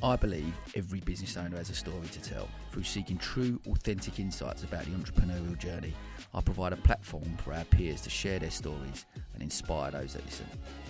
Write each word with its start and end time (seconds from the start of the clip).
I 0.00 0.14
believe 0.14 0.54
every 0.76 1.00
business 1.00 1.36
owner 1.36 1.56
has 1.56 1.70
a 1.70 1.74
story 1.74 2.06
to 2.12 2.22
tell. 2.22 2.48
Through 2.70 2.84
seeking 2.84 3.18
true, 3.18 3.60
authentic 3.68 4.20
insights 4.20 4.62
about 4.62 4.84
the 4.84 4.92
entrepreneurial 4.92 5.58
journey, 5.58 5.92
I 6.32 6.40
provide 6.40 6.72
a 6.72 6.76
platform 6.76 7.36
for 7.38 7.52
our 7.52 7.64
peers 7.64 8.00
to 8.02 8.10
share 8.10 8.38
their 8.38 8.52
stories 8.52 9.06
and 9.34 9.42
inspire 9.42 9.90
those 9.90 10.12
that 10.12 10.24
listen. 10.24 10.46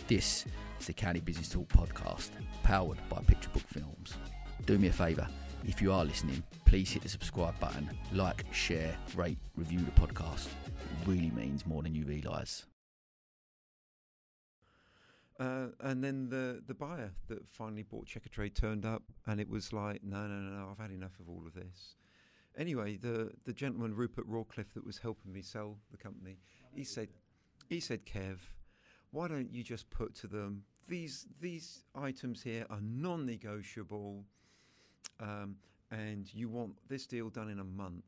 This 0.09 0.45
is 0.79 0.87
the 0.87 0.93
County 0.93 1.21
Business 1.21 1.49
Talk 1.49 1.69
podcast, 1.69 2.31
powered 2.63 2.99
by 3.09 3.21
Picture 3.27 3.49
Book 3.49 3.67
Films. 3.67 4.15
Do 4.67 4.79
me 4.79 4.89
a 4.89 4.93
favour, 4.93 5.27
if 5.65 5.81
you 5.81 5.91
are 5.91 6.05
listening, 6.05 6.43
please 6.67 6.91
hit 6.91 7.03
the 7.03 7.09
subscribe 7.09 7.59
button, 7.59 7.89
like, 8.13 8.45
share, 8.53 8.95
rate, 9.17 9.39
review 9.57 9.81
the 9.81 10.01
podcast. 10.01 10.49
It 10.67 11.07
really 11.07 11.31
means 11.31 11.67
more 11.67 11.83
than 11.83 11.95
you 11.95 12.05
realise. 12.05 12.67
Uh, 15.39 15.69
and 15.81 16.03
then 16.03 16.29
the 16.29 16.61
the 16.67 16.75
buyer 16.75 17.13
that 17.29 17.49
finally 17.49 17.85
bought 17.85 18.07
Checkatrade 18.07 18.55
turned 18.55 18.85
up, 18.85 19.05
and 19.27 19.41
it 19.41 19.49
was 19.49 19.73
like, 19.73 20.03
no, 20.03 20.27
no, 20.27 20.35
no, 20.35 20.59
no, 20.59 20.69
I've 20.71 20.79
had 20.79 20.91
enough 20.91 21.19
of 21.21 21.29
all 21.29 21.45
of 21.47 21.55
this. 21.55 21.95
Anyway, 22.57 22.97
the 22.97 23.31
the 23.45 23.53
gentleman 23.53 23.95
Rupert 23.95 24.29
Rawcliffe 24.29 24.75
that 24.75 24.85
was 24.85 24.99
helping 24.99 25.33
me 25.33 25.43
sell 25.43 25.79
the 25.93 25.97
company, 25.97 26.39
he 26.75 26.83
said, 26.83 27.09
he 27.69 27.79
said, 27.79 28.05
Kev, 28.05 28.39
why 29.13 29.29
don't 29.29 29.53
you 29.53 29.63
just 29.63 29.89
put 29.91 30.15
to 30.17 30.27
them 30.27 30.65
these 30.89 31.27
these 31.41 31.85
items 31.95 32.43
here 32.43 32.67
are 32.69 32.81
non-negotiable, 32.81 34.25
um, 35.21 35.55
and 35.93 36.35
you 36.35 36.49
want 36.49 36.73
this 36.89 37.07
deal 37.07 37.29
done 37.29 37.49
in 37.49 37.61
a 37.61 37.65
month, 37.65 38.05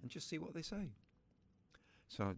and 0.00 0.10
just 0.10 0.30
see 0.30 0.38
what 0.38 0.54
they 0.54 0.62
say. 0.62 0.88
So 2.08 2.34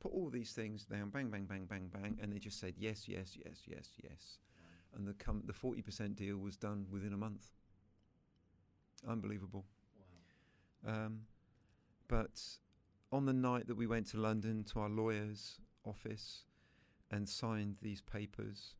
put 0.00 0.12
all 0.12 0.30
these 0.30 0.52
things 0.52 0.84
down, 0.84 1.10
bang, 1.10 1.28
bang, 1.30 1.44
bang, 1.44 1.66
bang, 1.66 1.88
bang, 1.92 2.18
and 2.22 2.32
they 2.32 2.38
just 2.38 2.60
said 2.60 2.74
yes, 2.78 3.08
yes, 3.08 3.36
yes, 3.44 3.62
yes, 3.66 3.90
yes, 4.02 4.38
and 4.94 5.06
the 5.06 5.14
com- 5.14 5.42
the 5.46 5.52
forty 5.52 5.82
percent 5.82 6.16
deal 6.16 6.38
was 6.38 6.56
done 6.56 6.86
within 6.90 7.12
a 7.12 7.16
month. 7.16 7.46
Unbelievable. 9.06 9.64
Um, 10.86 11.22
but 12.08 12.40
on 13.12 13.26
the 13.26 13.32
night 13.32 13.66
that 13.66 13.76
we 13.76 13.86
went 13.86 14.06
to 14.08 14.18
London 14.18 14.64
to 14.72 14.80
our 14.80 14.88
lawyer's 14.88 15.60
office 15.84 16.44
and 17.10 17.28
signed 17.28 17.76
these 17.82 18.00
papers, 18.00 18.74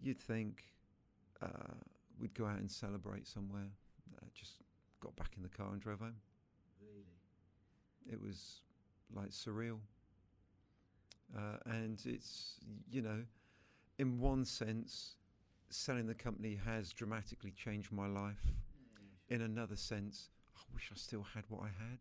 you'd 0.00 0.20
think 0.20 0.64
uh, 1.42 1.74
we'd 2.18 2.34
go 2.34 2.46
out 2.46 2.58
and 2.58 2.70
celebrate 2.70 3.26
somewhere. 3.26 3.70
Uh, 4.16 4.26
just 4.34 4.52
got 5.00 5.14
back 5.16 5.32
in 5.36 5.42
the 5.42 5.48
car 5.48 5.72
and 5.72 5.80
drove 5.80 6.00
home. 6.00 6.16
Really? 6.80 8.12
It 8.12 8.20
was 8.20 8.60
like 9.14 9.30
surreal. 9.30 9.78
Uh, 11.36 11.56
and 11.66 12.02
it's, 12.04 12.56
you 12.90 13.02
know, 13.02 13.22
in 13.98 14.18
one 14.18 14.44
sense, 14.44 15.16
selling 15.70 16.06
the 16.06 16.14
company 16.14 16.58
has 16.64 16.92
dramatically 16.92 17.50
changed 17.50 17.92
my 17.92 18.06
life. 18.06 18.44
In 19.28 19.42
another 19.42 19.76
sense, 19.76 20.28
I 20.56 20.60
wish 20.74 20.90
I 20.92 20.96
still 20.96 21.24
had 21.34 21.44
what 21.48 21.62
I 21.62 21.68
had. 21.88 21.98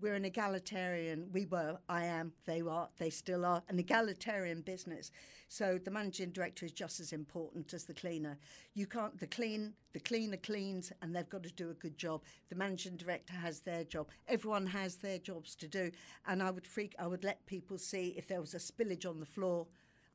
We're 0.00 0.14
an 0.14 0.24
egalitarian. 0.24 1.28
We 1.32 1.46
were, 1.46 1.78
I 1.88 2.04
am, 2.06 2.32
they 2.46 2.60
are, 2.62 2.88
they 2.98 3.10
still 3.10 3.44
are, 3.44 3.62
an 3.68 3.78
egalitarian 3.78 4.60
business. 4.60 5.12
So 5.48 5.78
the 5.82 5.90
managing 5.90 6.30
director 6.30 6.66
is 6.66 6.72
just 6.72 6.98
as 6.98 7.12
important 7.12 7.72
as 7.72 7.84
the 7.84 7.94
cleaner. 7.94 8.36
You 8.74 8.86
can't, 8.86 9.18
the 9.20 9.28
clean, 9.28 9.72
the 9.92 10.00
cleaner 10.00 10.36
cleans 10.36 10.92
and 11.00 11.14
they've 11.14 11.28
got 11.28 11.44
to 11.44 11.52
do 11.52 11.70
a 11.70 11.74
good 11.74 11.96
job. 11.96 12.22
The 12.48 12.56
managing 12.56 12.96
director 12.96 13.34
has 13.34 13.60
their 13.60 13.84
job. 13.84 14.08
Everyone 14.26 14.66
has 14.66 14.96
their 14.96 15.18
jobs 15.18 15.54
to 15.56 15.68
do. 15.68 15.92
And 16.26 16.42
I 16.42 16.50
would 16.50 16.66
freak, 16.66 16.94
I 16.98 17.06
would 17.06 17.22
let 17.22 17.46
people 17.46 17.78
see 17.78 18.14
if 18.16 18.26
there 18.26 18.40
was 18.40 18.54
a 18.54 18.58
spillage 18.58 19.08
on 19.08 19.20
the 19.20 19.26
floor. 19.26 19.68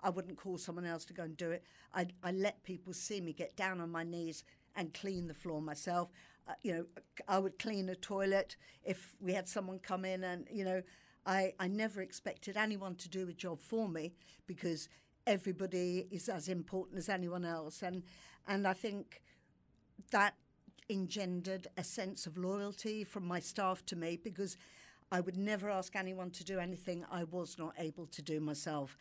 I 0.04 0.10
wouldn't 0.10 0.38
call 0.38 0.58
someone 0.58 0.86
else 0.86 1.06
to 1.06 1.14
go 1.14 1.24
and 1.24 1.38
do 1.38 1.52
it. 1.52 1.64
I, 1.94 2.08
I 2.22 2.32
let 2.32 2.64
people 2.64 2.94
see 2.94 3.22
me 3.22 3.32
get 3.32 3.56
down 3.56 3.80
on 3.80 3.90
my 3.90 4.04
knees 4.04 4.44
and 4.76 4.94
clean 4.94 5.28
the 5.28 5.34
floor 5.34 5.62
myself. 5.62 6.10
Uh, 6.48 6.54
you 6.64 6.74
know, 6.74 6.86
I 7.28 7.38
would 7.40 7.60
clean 7.60 7.90
a 7.90 7.96
toilet 7.96 8.56
if 8.84 9.16
we 9.20 9.34
had 9.34 9.48
someone 9.48 9.80
come 9.80 10.06
in, 10.06 10.24
and 10.24 10.48
you 10.52 10.64
know, 10.66 10.82
I 11.26 11.54
I 11.60 11.68
never 11.68 12.02
expected 12.02 12.58
anyone 12.58 12.96
to 12.96 13.10
do 13.10 13.28
a 13.30 13.34
job 13.34 13.60
for 13.62 13.88
me 13.88 14.14
because 14.48 14.90
everybody 15.28 16.08
is 16.12 16.30
as 16.30 16.48
important 16.50 16.98
as 16.98 17.10
anyone 17.10 17.46
else, 17.46 17.84
and 17.84 18.04
and 18.48 18.68
I 18.68 18.74
think 18.74 19.22
that 20.12 20.36
engendered 20.90 21.68
a 21.78 21.84
sense 21.84 22.26
of 22.26 22.38
loyalty 22.38 23.04
from 23.04 23.26
my 23.28 23.40
staff 23.40 23.86
to 23.86 23.96
me 23.96 24.18
because 24.18 24.58
I 25.12 25.22
would 25.22 25.38
never 25.38 25.70
ask 25.70 25.96
anyone 25.96 26.32
to 26.32 26.44
do 26.44 26.60
anything 26.60 27.06
I 27.12 27.24
was 27.24 27.58
not 27.58 27.74
able 27.78 28.08
to 28.08 28.22
do 28.22 28.40
myself. 28.40 28.98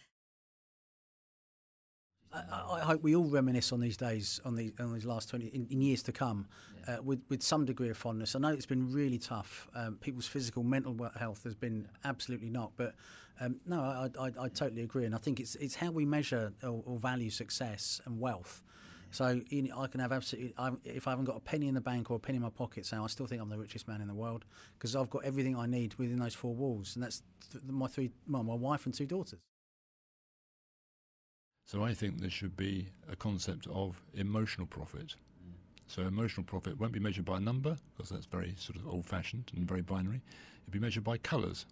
I, 2.33 2.77
I 2.77 2.81
hope 2.81 3.03
we 3.03 3.16
all 3.16 3.25
reminisce 3.25 3.72
on 3.72 3.81
these 3.81 3.97
days, 3.97 4.41
on 4.44 4.55
these 4.55 4.72
on 4.78 4.93
these 4.93 5.05
last 5.05 5.28
twenty 5.31 5.47
in, 5.47 5.66
in 5.71 5.81
years 5.81 6.03
to 6.05 6.12
come, 6.12 6.47
uh, 6.87 6.99
with 7.03 7.21
with 7.28 7.43
some 7.43 7.65
degree 7.65 7.89
of 7.89 7.97
fondness. 7.97 8.34
I 8.34 8.39
know 8.39 8.49
it's 8.49 8.66
been 8.66 8.93
really 8.93 9.19
tough. 9.19 9.69
Um, 9.75 9.97
people's 9.97 10.27
physical, 10.27 10.62
mental 10.62 10.97
health 11.19 11.44
has 11.44 11.55
been 11.55 11.88
absolutely 12.05 12.50
knocked. 12.50 12.77
But 12.77 12.94
um, 13.41 13.56
no, 13.67 13.81
I, 13.81 14.09
I, 14.21 14.27
I 14.27 14.49
totally 14.49 14.83
agree, 14.83 15.05
and 15.05 15.15
I 15.15 15.19
think 15.19 15.41
it's 15.41 15.55
it's 15.56 15.77
how 15.77 15.91
we 15.91 16.05
measure 16.05 16.53
or, 16.62 16.83
or 16.84 16.99
value 16.99 17.31
success 17.31 18.00
and 18.05 18.21
wealth. 18.21 18.62
So 19.11 19.41
you 19.49 19.62
know, 19.62 19.81
I 19.81 19.87
can 19.87 20.00
have 20.00 20.12
absolutely. 20.12 20.55
i 20.59 20.71
if 20.84 21.06
I 21.06 21.11
haven't 21.11 21.25
got 21.25 21.37
a 21.37 21.41
penny 21.41 21.69
in 21.69 21.75
the 21.75 21.81
bank 21.81 22.11
or 22.11 22.17
a 22.17 22.21
penny 22.21 22.37
in 22.37 22.43
my 22.43 22.50
pocket, 22.50 22.84
so 22.84 23.03
I 23.03 23.06
still 23.06 23.27
think 23.27 23.41
I'm 23.41 23.49
the 23.49 23.59
richest 23.59 23.88
man 23.88 24.00
in 24.03 24.09
the 24.09 24.15
world 24.15 24.44
because 24.78 24.94
I've 24.94 25.11
got 25.11 25.25
everything 25.25 25.56
I 25.56 25.67
need 25.67 25.94
within 25.94 26.19
those 26.19 26.34
four 26.34 26.55
walls, 26.55 26.94
and 26.94 27.03
that's 27.03 27.22
th- 27.50 27.65
my 27.65 27.87
three, 27.87 28.11
well, 28.28 28.43
my 28.43 28.55
wife 28.55 28.84
and 28.84 28.94
two 28.94 29.06
daughters. 29.06 29.41
So 31.69 31.84
I 31.84 31.93
think 31.93 32.19
there 32.19 32.31
should 32.31 32.56
be 32.56 32.87
a 33.12 33.15
concept 33.15 33.67
of 33.67 34.01
emotional 34.15 34.67
profit. 34.67 35.17
So 35.87 36.01
emotional 36.01 36.45
profit 36.45 36.81
won't 36.81 36.95
be 36.95 36.99
measured 36.99 37.27
by 37.27 37.37
a 37.37 37.41
number 37.41 37.77
because 37.95 38.09
that's 38.09 38.25
very 38.25 38.55
sort 38.56 38.77
of 38.77 38.89
old-fashioned 38.89 39.53
and 39.55 39.69
very 39.69 39.83
binary. 39.83 40.23
It'll 40.62 40.73
be 40.73 40.79
measured 40.79 41.05
by 41.05 41.19
colours, 41.19 41.67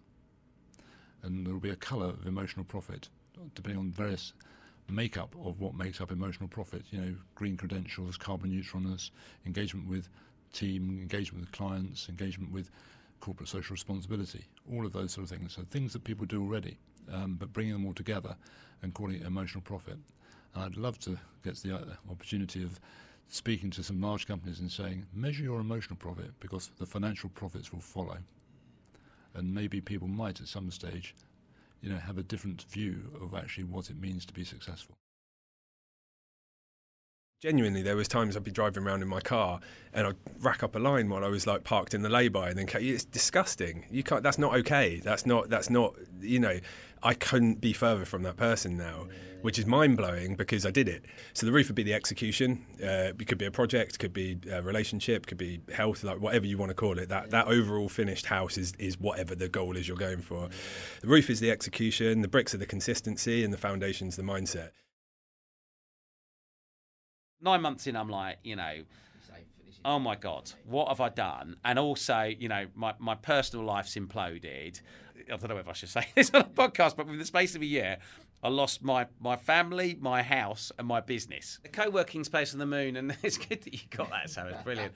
and 1.23 1.43
there 1.43 1.51
will 1.51 1.59
be 1.59 1.71
a 1.71 1.75
colour 1.75 2.09
of 2.09 2.27
emotional 2.27 2.63
profit 2.63 3.09
depending 3.55 3.79
on 3.79 3.89
various 3.89 4.33
makeup 4.87 5.35
of 5.43 5.59
what 5.59 5.73
makes 5.73 5.99
up 5.99 6.11
emotional 6.11 6.47
profit. 6.47 6.83
You 6.91 7.01
know, 7.01 7.15
green 7.33 7.57
credentials, 7.57 8.17
carbon 8.17 8.51
neutralness, 8.51 9.09
engagement 9.47 9.87
with 9.87 10.09
team, 10.53 10.99
engagement 11.01 11.45
with 11.45 11.51
clients, 11.51 12.07
engagement 12.07 12.51
with 12.51 12.69
corporate 13.19 13.49
social 13.49 13.73
responsibility, 13.73 14.45
all 14.71 14.85
of 14.85 14.93
those 14.93 15.13
sort 15.13 15.23
of 15.23 15.35
things. 15.35 15.53
So 15.53 15.63
things 15.63 15.91
that 15.93 16.03
people 16.03 16.27
do 16.27 16.39
already, 16.39 16.77
um, 17.11 17.35
but 17.39 17.53
bringing 17.53 17.73
them 17.73 17.85
all 17.85 17.93
together 17.93 18.35
and 18.81 18.93
calling 18.93 19.15
it 19.15 19.23
emotional 19.23 19.61
profit. 19.61 19.97
And 20.53 20.63
I'd 20.63 20.77
love 20.77 20.99
to 20.99 21.17
get 21.43 21.55
the 21.57 21.75
uh, 21.75 21.81
opportunity 22.09 22.63
of 22.63 22.79
speaking 23.29 23.69
to 23.71 23.83
some 23.83 24.01
large 24.01 24.27
companies 24.27 24.59
and 24.59 24.71
saying, 24.71 25.05
measure 25.13 25.43
your 25.43 25.59
emotional 25.59 25.97
profit 25.97 26.31
because 26.39 26.71
the 26.77 26.85
financial 26.85 27.29
profits 27.29 27.73
will 27.73 27.81
follow. 27.81 28.17
And 29.33 29.53
maybe 29.53 29.81
people 29.81 30.07
might 30.07 30.39
at 30.39 30.47
some 30.47 30.71
stage, 30.71 31.13
you 31.81 31.89
know, 31.89 31.97
have 31.97 32.17
a 32.17 32.23
different 32.23 32.63
view 32.69 33.11
of 33.21 33.35
actually 33.35 33.65
what 33.65 33.89
it 33.89 33.99
means 33.99 34.25
to 34.25 34.33
be 34.33 34.43
successful. 34.43 34.95
Genuinely, 37.39 37.83
there 37.83 37.95
was 37.95 38.07
times 38.07 38.35
I'd 38.35 38.43
be 38.43 38.49
driving 38.49 38.81
around 38.81 39.03
in 39.03 39.07
my 39.07 39.19
car 39.19 39.59
and 39.93 40.07
I'd 40.07 40.15
rack 40.39 40.63
up 40.63 40.75
a 40.75 40.79
line 40.79 41.07
while 41.07 41.23
I 41.23 41.27
was 41.27 41.45
like 41.45 41.63
parked 41.63 41.93
in 41.93 42.01
the 42.01 42.09
lay-by, 42.09 42.49
and 42.49 42.57
then 42.57 42.67
it's 42.81 43.05
disgusting. 43.05 43.85
You 43.91 44.01
can't. 44.01 44.23
That's 44.23 44.39
not 44.39 44.55
okay. 44.55 44.99
That's 45.03 45.27
not. 45.27 45.47
That's 45.47 45.69
not. 45.69 45.93
You 46.19 46.39
know, 46.39 46.59
I 47.03 47.13
couldn't 47.13 47.61
be 47.61 47.73
further 47.73 48.05
from 48.05 48.23
that 48.23 48.37
person 48.37 48.75
now, 48.75 49.05
which 49.43 49.59
is 49.59 49.67
mind 49.67 49.97
blowing 49.97 50.33
because 50.33 50.65
I 50.65 50.71
did 50.71 50.89
it. 50.89 51.05
So 51.33 51.45
the 51.45 51.51
roof 51.51 51.67
would 51.67 51.75
be 51.75 51.83
the 51.83 51.93
execution. 51.93 52.65
Uh, 52.81 53.13
it 53.19 53.27
could 53.27 53.37
be 53.37 53.45
a 53.45 53.51
project, 53.51 53.99
could 53.99 54.13
be 54.13 54.39
a 54.51 54.63
relationship, 54.63 55.27
could 55.27 55.37
be 55.37 55.61
health, 55.71 56.03
like 56.03 56.19
whatever 56.19 56.47
you 56.47 56.57
want 56.57 56.71
to 56.71 56.75
call 56.75 56.97
it. 56.97 57.07
That 57.09 57.29
that 57.29 57.45
overall 57.45 57.87
finished 57.87 58.25
house 58.25 58.57
is 58.57 58.73
is 58.79 58.99
whatever 58.99 59.35
the 59.35 59.47
goal 59.47 59.77
is 59.77 59.87
you're 59.87 59.95
going 59.95 60.21
for. 60.21 60.49
The 61.01 61.07
roof 61.07 61.29
is 61.29 61.39
the 61.39 61.51
execution. 61.51 62.23
The 62.23 62.27
bricks 62.27 62.55
are 62.55 62.57
the 62.57 62.65
consistency, 62.65 63.43
and 63.43 63.53
the 63.53 63.57
foundation's 63.57 64.15
the 64.15 64.23
mindset. 64.23 64.71
Nine 67.41 67.61
months 67.61 67.87
in, 67.87 67.95
I'm 67.95 68.09
like, 68.09 68.37
you 68.43 68.55
know, 68.55 68.83
oh 69.85 69.99
my 69.99 70.15
god, 70.15 70.51
what 70.65 70.89
have 70.89 70.99
I 70.99 71.09
done? 71.09 71.55
And 71.63 71.79
also, 71.79 72.23
you 72.23 72.49
know, 72.49 72.65
my, 72.75 72.93
my 72.99 73.15
personal 73.15 73.65
life's 73.65 73.95
imploded. 73.95 74.81
I 75.31 75.37
don't 75.37 75.49
know 75.49 75.57
if 75.57 75.67
I 75.67 75.73
should 75.73 75.89
say 75.89 76.07
this 76.15 76.31
on 76.33 76.41
a 76.41 76.45
podcast, 76.45 76.95
but 76.95 77.05
within 77.05 77.19
the 77.19 77.25
space 77.25 77.55
of 77.55 77.61
a 77.61 77.65
year, 77.65 77.97
I 78.43 78.49
lost 78.49 78.83
my, 78.83 79.07
my 79.19 79.35
family, 79.35 79.97
my 79.99 80.21
house, 80.21 80.71
and 80.77 80.87
my 80.87 81.01
business. 81.01 81.59
The 81.63 81.69
co-working 81.69 82.23
space 82.23 82.53
on 82.53 82.59
the 82.59 82.67
moon, 82.67 82.95
and 82.95 83.17
it's 83.23 83.37
good 83.37 83.63
that 83.63 83.73
you 83.73 83.79
got 83.89 84.09
that, 84.11 84.29
so 84.29 84.45
it's 84.45 84.61
brilliant. 84.63 84.93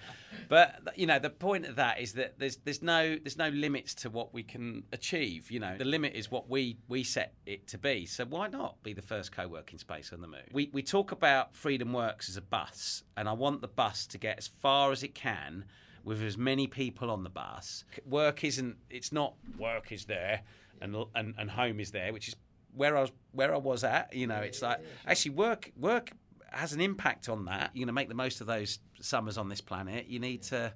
But 0.47 0.79
you 0.95 1.07
know, 1.07 1.17
the 1.17 1.29
point 1.29 1.65
of 1.65 1.75
that 1.77 1.99
is 1.99 2.13
that 2.13 2.37
there's 2.37 2.57
there's 2.57 2.81
no 2.83 3.17
there's 3.17 3.37
no 3.37 3.49
limits 3.49 3.95
to 3.95 4.09
what 4.09 4.33
we 4.33 4.43
can 4.43 4.83
achieve. 4.91 5.49
You 5.49 5.59
know, 5.59 5.75
the 5.77 5.85
limit 5.85 6.13
is 6.13 6.29
what 6.29 6.49
we 6.49 6.77
we 6.87 7.03
set 7.03 7.33
it 7.45 7.67
to 7.69 7.77
be. 7.77 8.05
So 8.05 8.25
why 8.25 8.47
not 8.47 8.81
be 8.83 8.93
the 8.93 9.01
first 9.01 9.31
co-working 9.31 9.79
space 9.79 10.13
on 10.13 10.21
the 10.21 10.27
moon? 10.27 10.43
We 10.51 10.69
we 10.71 10.83
talk 10.83 11.11
about 11.11 11.55
Freedom 11.55 11.93
Works 11.93 12.29
as 12.29 12.37
a 12.37 12.41
bus, 12.41 13.03
and 13.17 13.27
I 13.27 13.33
want 13.33 13.61
the 13.61 13.67
bus 13.67 14.05
to 14.07 14.17
get 14.17 14.37
as 14.37 14.47
far 14.47 14.91
as 14.91 15.03
it 15.03 15.15
can 15.15 15.65
with 16.03 16.21
as 16.21 16.37
many 16.37 16.67
people 16.67 17.09
on 17.09 17.23
the 17.23 17.29
bus. 17.29 17.83
Work 18.05 18.43
isn't 18.43 18.77
it's 18.89 19.11
not 19.11 19.35
work 19.57 19.91
is 19.91 20.05
there 20.05 20.41
and 20.81 20.95
and, 21.15 21.35
and 21.37 21.51
home 21.51 21.79
is 21.79 21.91
there, 21.91 22.11
which 22.13 22.27
is 22.27 22.35
where 22.73 22.97
I 22.97 23.01
was 23.01 23.11
where 23.31 23.53
I 23.53 23.57
was 23.57 23.83
at. 23.83 24.13
You 24.13 24.27
know, 24.27 24.39
it's 24.39 24.61
like 24.61 24.79
actually 25.05 25.31
work 25.31 25.71
work 25.77 26.11
has 26.51 26.73
an 26.73 26.81
impact 26.81 27.29
on 27.29 27.45
that, 27.45 27.71
you're 27.73 27.87
to 27.87 27.93
make 27.93 28.09
the 28.09 28.15
most 28.15 28.41
of 28.41 28.47
those 28.47 28.79
summers 28.99 29.37
on 29.37 29.49
this 29.49 29.61
planet. 29.61 30.07
You 30.07 30.19
need 30.19 30.43
to 30.43 30.73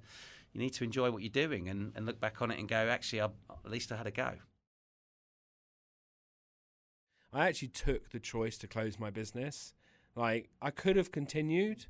you 0.54 0.62
need 0.62 0.74
to 0.74 0.84
enjoy 0.84 1.12
what 1.12 1.22
you're 1.22 1.30
doing 1.30 1.68
and, 1.68 1.92
and 1.96 2.06
look 2.06 2.20
back 2.20 2.42
on 2.42 2.50
it 2.50 2.58
and 2.58 2.68
go, 2.70 2.78
actually, 2.78 3.22
I, 3.22 3.26
at 3.26 3.70
least 3.70 3.92
I 3.92 3.98
had 3.98 4.08
a 4.08 4.12
go. 4.12 4.32
I 7.34 7.48
actually 7.50 7.68
took 7.68 8.12
the 8.12 8.22
choice 8.22 8.58
to 8.60 8.68
close 8.68 8.98
my 8.98 9.10
business. 9.10 9.74
Like 10.16 10.50
I 10.62 10.72
could 10.72 10.96
have 10.96 11.12
continued, 11.12 11.88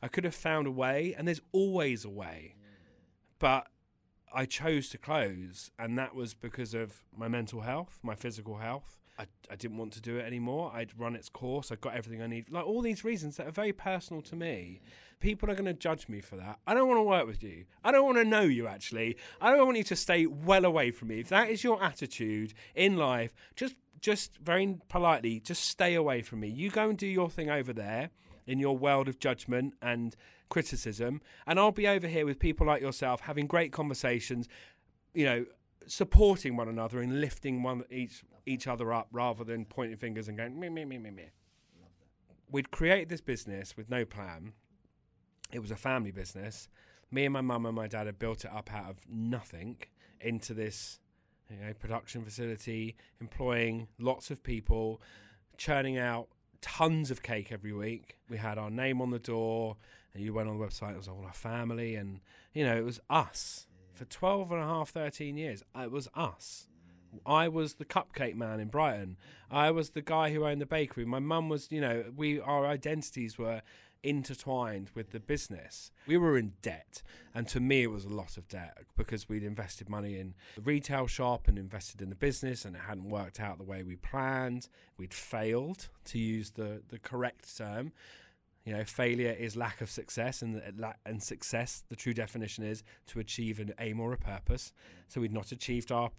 I 0.00 0.06
could 0.06 0.22
have 0.24 0.36
found 0.36 0.68
a 0.68 0.70
way, 0.70 1.14
and 1.18 1.26
there's 1.26 1.40
always 1.50 2.04
a 2.04 2.10
way. 2.10 2.54
But 3.38 3.68
I 4.32 4.44
chose 4.44 4.88
to 4.90 4.98
close, 4.98 5.70
and 5.78 5.98
that 5.98 6.14
was 6.14 6.34
because 6.34 6.74
of 6.74 7.02
my 7.16 7.28
mental 7.28 7.62
health, 7.62 7.98
my 8.02 8.14
physical 8.14 8.58
health. 8.58 8.98
I, 9.18 9.26
I 9.50 9.56
didn't 9.56 9.78
want 9.78 9.94
to 9.94 10.02
do 10.02 10.18
it 10.18 10.26
anymore. 10.26 10.72
I'd 10.74 10.98
run 10.98 11.14
its 11.14 11.30
course. 11.30 11.72
I 11.72 11.76
got 11.76 11.94
everything 11.94 12.20
I 12.22 12.26
need. 12.26 12.50
Like 12.50 12.66
all 12.66 12.82
these 12.82 13.02
reasons 13.02 13.38
that 13.38 13.46
are 13.46 13.52
very 13.52 13.72
personal 13.72 14.20
to 14.22 14.36
me. 14.36 14.80
People 15.20 15.50
are 15.50 15.54
going 15.54 15.64
to 15.64 15.72
judge 15.72 16.08
me 16.08 16.20
for 16.20 16.36
that. 16.36 16.58
I 16.66 16.74
don't 16.74 16.86
want 16.86 16.98
to 16.98 17.02
work 17.02 17.26
with 17.26 17.42
you. 17.42 17.64
I 17.82 17.92
don't 17.92 18.04
want 18.04 18.18
to 18.18 18.24
know 18.24 18.42
you, 18.42 18.66
actually. 18.66 19.16
I 19.40 19.50
don't 19.50 19.64
want 19.64 19.78
you 19.78 19.84
to 19.84 19.96
stay 19.96 20.26
well 20.26 20.66
away 20.66 20.90
from 20.90 21.08
me. 21.08 21.20
If 21.20 21.30
that 21.30 21.48
is 21.48 21.64
your 21.64 21.82
attitude 21.82 22.52
in 22.74 22.96
life, 22.96 23.32
just 23.54 23.74
just 24.00 24.36
very 24.36 24.76
politely, 24.88 25.40
just 25.40 25.64
stay 25.64 25.94
away 25.94 26.20
from 26.20 26.40
me. 26.40 26.48
You 26.48 26.70
go 26.70 26.90
and 26.90 26.98
do 26.98 27.06
your 27.06 27.30
thing 27.30 27.48
over 27.48 27.72
there 27.72 28.10
in 28.46 28.58
your 28.58 28.76
world 28.76 29.08
of 29.08 29.18
judgment 29.18 29.74
and 29.80 30.14
criticism, 30.48 31.20
and 31.46 31.58
I'll 31.58 31.72
be 31.72 31.88
over 31.88 32.06
here 32.06 32.26
with 32.26 32.38
people 32.38 32.66
like 32.66 32.82
yourself 32.82 33.20
having 33.22 33.46
great 33.46 33.72
conversations, 33.72 34.48
you 35.14 35.24
know, 35.24 35.46
supporting 35.86 36.56
one 36.56 36.68
another 36.68 37.00
and 37.00 37.20
lifting 37.20 37.62
one 37.62 37.84
each 37.90 38.24
each 38.44 38.66
other 38.66 38.92
up 38.92 39.08
rather 39.12 39.44
than 39.44 39.64
pointing 39.64 39.96
fingers 39.96 40.28
and 40.28 40.36
going 40.36 40.58
me 40.58 40.68
me 40.68 40.84
me 40.84 40.98
me 40.98 41.10
me. 41.10 41.30
We'd 42.50 42.70
created 42.70 43.08
this 43.08 43.20
business 43.20 43.76
with 43.76 43.90
no 43.90 44.04
plan. 44.04 44.52
It 45.52 45.60
was 45.60 45.70
a 45.70 45.76
family 45.76 46.12
business. 46.12 46.68
Me 47.10 47.24
and 47.24 47.32
my 47.32 47.40
mum 47.40 47.66
and 47.66 47.74
my 47.74 47.86
dad 47.86 48.06
had 48.06 48.18
built 48.18 48.44
it 48.44 48.52
up 48.52 48.72
out 48.72 48.90
of 48.90 48.98
nothing 49.08 49.78
into 50.20 50.54
this 50.54 50.98
you 51.50 51.56
know, 51.56 51.72
production 51.74 52.22
facility, 52.22 52.96
employing 53.20 53.88
lots 53.98 54.30
of 54.30 54.42
people, 54.42 55.00
churning 55.56 55.98
out 55.98 56.28
tons 56.60 57.10
of 57.10 57.22
cake 57.22 57.50
every 57.50 57.72
week. 57.72 58.18
We 58.28 58.38
had 58.38 58.58
our 58.58 58.70
name 58.70 59.00
on 59.00 59.10
the 59.10 59.18
door, 59.18 59.76
and 60.14 60.22
you 60.22 60.32
went 60.32 60.48
on 60.48 60.58
the 60.58 60.64
website, 60.64 60.92
it 60.92 60.98
was 60.98 61.08
all 61.08 61.24
our 61.24 61.32
family, 61.32 61.94
and, 61.94 62.20
you 62.52 62.64
know, 62.64 62.76
it 62.76 62.84
was 62.84 63.00
us. 63.10 63.66
For 63.94 64.04
12 64.04 64.52
and 64.52 64.60
a 64.60 64.64
half, 64.64 64.90
13 64.90 65.36
years, 65.36 65.62
uh, 65.76 65.82
it 65.82 65.90
was 65.90 66.08
us. 66.14 66.68
I 67.24 67.48
was 67.48 67.74
the 67.74 67.84
cupcake 67.84 68.34
man 68.34 68.60
in 68.60 68.68
Brighton. 68.68 69.16
I 69.50 69.70
was 69.70 69.90
the 69.90 70.02
guy 70.02 70.32
who 70.32 70.44
owned 70.44 70.60
the 70.60 70.66
bakery. 70.66 71.04
My 71.04 71.18
mum 71.18 71.48
was, 71.48 71.70
you 71.70 71.80
know, 71.80 72.04
we 72.14 72.40
our 72.40 72.66
identities 72.66 73.38
were 73.38 73.62
intertwined 74.02 74.90
with 74.94 75.10
the 75.10 75.20
business. 75.20 75.90
We 76.06 76.16
were 76.16 76.38
in 76.38 76.52
debt, 76.62 77.02
and 77.34 77.48
to 77.48 77.60
me, 77.60 77.82
it 77.82 77.90
was 77.90 78.04
a 78.04 78.10
lot 78.10 78.36
of 78.36 78.48
debt 78.48 78.78
because 78.96 79.28
we'd 79.28 79.42
invested 79.42 79.88
money 79.88 80.18
in 80.18 80.34
the 80.54 80.62
retail 80.62 81.06
shop 81.06 81.48
and 81.48 81.58
invested 81.58 82.00
in 82.02 82.08
the 82.08 82.16
business, 82.16 82.64
and 82.64 82.76
it 82.76 82.82
hadn't 82.82 83.10
worked 83.10 83.40
out 83.40 83.58
the 83.58 83.64
way 83.64 83.82
we 83.82 83.96
planned. 83.96 84.68
We'd 84.96 85.14
failed, 85.14 85.88
to 86.06 86.18
use 86.18 86.52
the, 86.52 86.82
the 86.88 86.98
correct 86.98 87.56
term. 87.56 87.92
You 88.64 88.72
know, 88.76 88.84
failure 88.84 89.30
is 89.30 89.56
lack 89.56 89.80
of 89.80 89.88
success, 89.90 90.42
and 90.42 90.60
uh, 90.82 90.92
and 91.04 91.22
success, 91.22 91.84
the 91.88 91.94
true 91.94 92.12
definition 92.12 92.64
is 92.64 92.82
to 93.06 93.20
achieve 93.20 93.60
an 93.60 93.72
aim 93.78 94.00
or 94.00 94.12
a 94.12 94.18
purpose. 94.18 94.72
So 95.06 95.20
we'd 95.20 95.32
not 95.32 95.52
achieved 95.52 95.92
our 95.92 96.10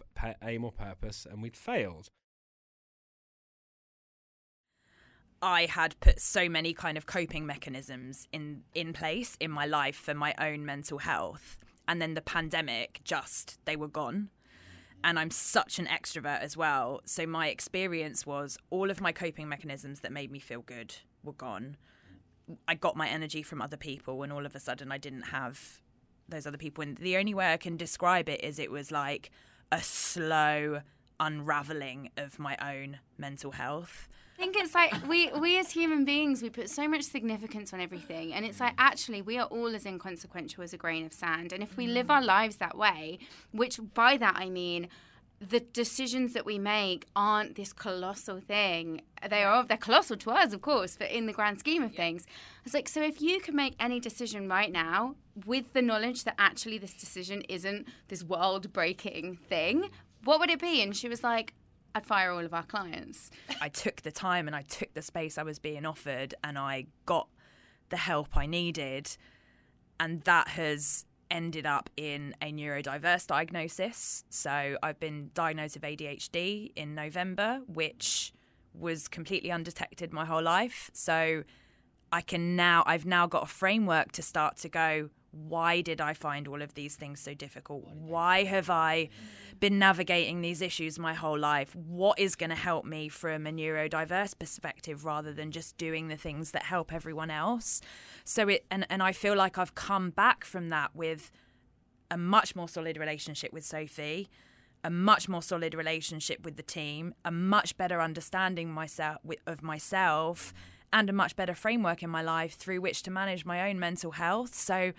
aim 0.42 0.64
or 0.64 0.72
purpose, 0.72 1.26
and 1.30 1.42
we'd 1.42 1.56
failed. 1.56 2.08
I 5.40 5.66
had 5.66 5.98
put 6.00 6.20
so 6.20 6.48
many 6.48 6.74
kind 6.74 6.98
of 6.98 7.06
coping 7.06 7.46
mechanisms 7.46 8.26
in 8.32 8.62
in 8.74 8.92
place 8.92 9.36
in 9.38 9.50
my 9.50 9.66
life 9.66 9.96
for 9.96 10.14
my 10.14 10.34
own 10.38 10.64
mental 10.64 10.98
health. 10.98 11.58
And 11.86 12.02
then 12.02 12.14
the 12.14 12.20
pandemic 12.20 13.00
just 13.04 13.58
they 13.64 13.76
were 13.76 13.88
gone. 13.88 14.30
And 15.04 15.18
I'm 15.18 15.30
such 15.30 15.78
an 15.78 15.86
extrovert 15.86 16.40
as 16.40 16.56
well. 16.56 17.00
So 17.04 17.24
my 17.24 17.48
experience 17.48 18.26
was 18.26 18.58
all 18.70 18.90
of 18.90 19.00
my 19.00 19.12
coping 19.12 19.48
mechanisms 19.48 20.00
that 20.00 20.12
made 20.12 20.32
me 20.32 20.40
feel 20.40 20.62
good 20.62 20.96
were 21.22 21.32
gone. 21.32 21.76
I 22.66 22.74
got 22.74 22.96
my 22.96 23.08
energy 23.08 23.42
from 23.42 23.62
other 23.62 23.76
people 23.76 24.22
and 24.22 24.32
all 24.32 24.44
of 24.44 24.56
a 24.56 24.60
sudden 24.60 24.90
I 24.90 24.98
didn't 24.98 25.22
have 25.22 25.80
those 26.28 26.46
other 26.46 26.58
people. 26.58 26.82
And 26.82 26.96
the 26.96 27.16
only 27.16 27.32
way 27.32 27.52
I 27.52 27.58
can 27.58 27.76
describe 27.76 28.28
it 28.28 28.42
is 28.42 28.58
it 28.58 28.72
was 28.72 28.90
like 28.90 29.30
a 29.70 29.80
slow 29.82 30.80
unraveling 31.20 32.10
of 32.16 32.38
my 32.38 32.56
own 32.60 32.98
mental 33.16 33.52
health 33.52 34.08
think 34.38 34.56
it's 34.56 34.74
like 34.74 34.94
we 35.08 35.30
we 35.32 35.58
as 35.58 35.72
human 35.72 36.04
beings 36.04 36.42
we 36.42 36.48
put 36.48 36.70
so 36.70 36.86
much 36.86 37.02
significance 37.02 37.72
on 37.72 37.80
everything 37.80 38.32
and 38.32 38.46
it's 38.46 38.60
like 38.60 38.72
actually 38.78 39.20
we 39.20 39.36
are 39.36 39.46
all 39.46 39.74
as 39.74 39.84
inconsequential 39.84 40.62
as 40.62 40.72
a 40.72 40.76
grain 40.76 41.04
of 41.04 41.12
sand 41.12 41.52
and 41.52 41.62
if 41.62 41.76
we 41.76 41.88
live 41.88 42.08
our 42.08 42.22
lives 42.22 42.56
that 42.56 42.78
way 42.78 43.18
which 43.50 43.80
by 43.94 44.16
that 44.16 44.34
I 44.36 44.48
mean 44.48 44.88
the 45.40 45.60
decisions 45.60 46.32
that 46.32 46.44
we 46.44 46.58
make 46.58 47.06
aren't 47.14 47.54
this 47.54 47.72
colossal 47.72 48.40
thing. 48.40 49.02
They 49.28 49.44
are 49.44 49.64
they're 49.64 49.76
colossal 49.76 50.16
to 50.16 50.30
us, 50.32 50.52
of 50.52 50.62
course, 50.62 50.96
but 50.98 51.10
in 51.10 51.26
the 51.26 51.32
grand 51.32 51.60
scheme 51.60 51.82
of 51.82 51.94
things, 51.94 52.26
it's 52.64 52.74
like 52.74 52.88
so. 52.88 53.02
If 53.02 53.20
you 53.22 53.40
can 53.40 53.54
make 53.54 53.74
any 53.78 54.00
decision 54.00 54.48
right 54.48 54.72
now 54.72 55.14
with 55.46 55.72
the 55.74 55.82
knowledge 55.82 56.24
that 56.24 56.34
actually 56.38 56.78
this 56.78 56.92
decision 56.92 57.42
isn't 57.48 57.86
this 58.08 58.24
world-breaking 58.24 59.36
thing, 59.48 59.90
what 60.24 60.40
would 60.40 60.50
it 60.50 60.60
be? 60.60 60.82
And 60.82 60.96
she 60.96 61.08
was 61.08 61.22
like, 61.22 61.54
I'd 61.94 62.06
fire 62.06 62.30
all 62.30 62.44
of 62.44 62.54
our 62.54 62.62
clients. 62.62 63.30
I 63.60 63.68
took 63.68 64.02
the 64.02 64.12
time 64.12 64.46
and 64.46 64.54
I 64.54 64.62
took 64.62 64.94
the 64.94 65.02
space 65.02 65.38
I 65.38 65.42
was 65.42 65.58
being 65.58 65.86
offered 65.86 66.34
and 66.44 66.58
I 66.58 66.86
got 67.06 67.28
the 67.88 67.96
help 67.96 68.36
I 68.36 68.46
needed. 68.46 69.16
And 69.98 70.22
that 70.22 70.48
has 70.48 71.04
ended 71.30 71.66
up 71.66 71.90
in 71.96 72.34
a 72.40 72.52
neurodiverse 72.52 73.26
diagnosis. 73.26 74.24
So 74.30 74.76
I've 74.82 75.00
been 75.00 75.30
diagnosed 75.34 75.74
with 75.76 75.82
ADHD 75.82 76.72
in 76.76 76.94
November, 76.94 77.60
which 77.66 78.32
was 78.74 79.08
completely 79.08 79.50
undetected 79.50 80.12
my 80.12 80.24
whole 80.24 80.42
life. 80.42 80.90
So 80.94 81.42
I 82.12 82.20
can 82.20 82.56
now, 82.56 82.82
I've 82.86 83.06
now 83.06 83.26
got 83.26 83.42
a 83.42 83.46
framework 83.46 84.12
to 84.12 84.22
start 84.22 84.56
to 84.58 84.68
go, 84.68 85.10
why 85.30 85.80
did 85.80 86.00
I 86.00 86.14
find 86.14 86.48
all 86.48 86.62
of 86.62 86.74
these 86.74 86.96
things 86.96 87.20
so 87.20 87.34
difficult? 87.34 87.86
Why 87.86 88.44
have 88.44 88.70
I 88.70 89.08
been 89.60 89.78
navigating 89.78 90.40
these 90.40 90.62
issues 90.62 90.98
my 90.98 91.14
whole 91.14 91.38
life? 91.38 91.74
What 91.76 92.18
is 92.18 92.34
going 92.34 92.50
to 92.50 92.56
help 92.56 92.84
me 92.84 93.08
from 93.08 93.46
a 93.46 93.50
neurodiverse 93.50 94.38
perspective 94.38 95.04
rather 95.04 95.32
than 95.32 95.50
just 95.50 95.76
doing 95.76 96.08
the 96.08 96.16
things 96.16 96.52
that 96.52 96.64
help 96.64 96.92
everyone 96.92 97.30
else? 97.30 97.80
So 98.24 98.48
it 98.48 98.64
and, 98.70 98.86
and 98.88 99.02
I 99.02 99.12
feel 99.12 99.36
like 99.36 99.58
I've 99.58 99.74
come 99.74 100.10
back 100.10 100.44
from 100.44 100.70
that 100.70 100.94
with 100.94 101.30
a 102.10 102.16
much 102.16 102.56
more 102.56 102.68
solid 102.68 102.96
relationship 102.96 103.52
with 103.52 103.64
Sophie, 103.64 104.30
a 104.82 104.90
much 104.90 105.28
more 105.28 105.42
solid 105.42 105.74
relationship 105.74 106.44
with 106.44 106.56
the 106.56 106.62
team, 106.62 107.14
a 107.24 107.30
much 107.30 107.76
better 107.76 108.00
understanding 108.00 108.70
myself 108.70 109.18
of 109.46 109.62
myself 109.62 110.54
and 110.92 111.10
a 111.10 111.12
much 111.12 111.36
better 111.36 111.54
framework 111.54 112.02
in 112.02 112.08
my 112.08 112.22
life 112.22 112.54
through 112.54 112.80
which 112.80 113.02
to 113.02 113.10
manage 113.10 113.44
my 113.44 113.68
own 113.68 113.78
mental 113.78 114.12
health. 114.12 114.54
So 114.54 114.92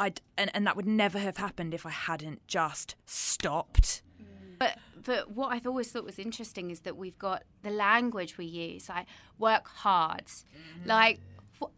I 0.00 0.14
and, 0.38 0.50
and 0.54 0.66
that 0.66 0.74
would 0.76 0.86
never 0.86 1.18
have 1.18 1.36
happened 1.36 1.74
if 1.74 1.84
I 1.84 1.90
hadn't 1.90 2.46
just 2.48 2.96
stopped. 3.04 4.02
But 4.58 4.78
but 5.04 5.30
what 5.30 5.52
I've 5.52 5.66
always 5.66 5.92
thought 5.92 6.04
was 6.04 6.18
interesting 6.18 6.70
is 6.70 6.80
that 6.80 6.96
we've 6.96 7.18
got 7.18 7.44
the 7.62 7.70
language 7.70 8.36
we 8.38 8.46
use, 8.46 8.88
like 8.88 9.06
work 9.38 9.68
hard, 9.68 10.26
mm-hmm. 10.26 10.88
like 10.88 11.20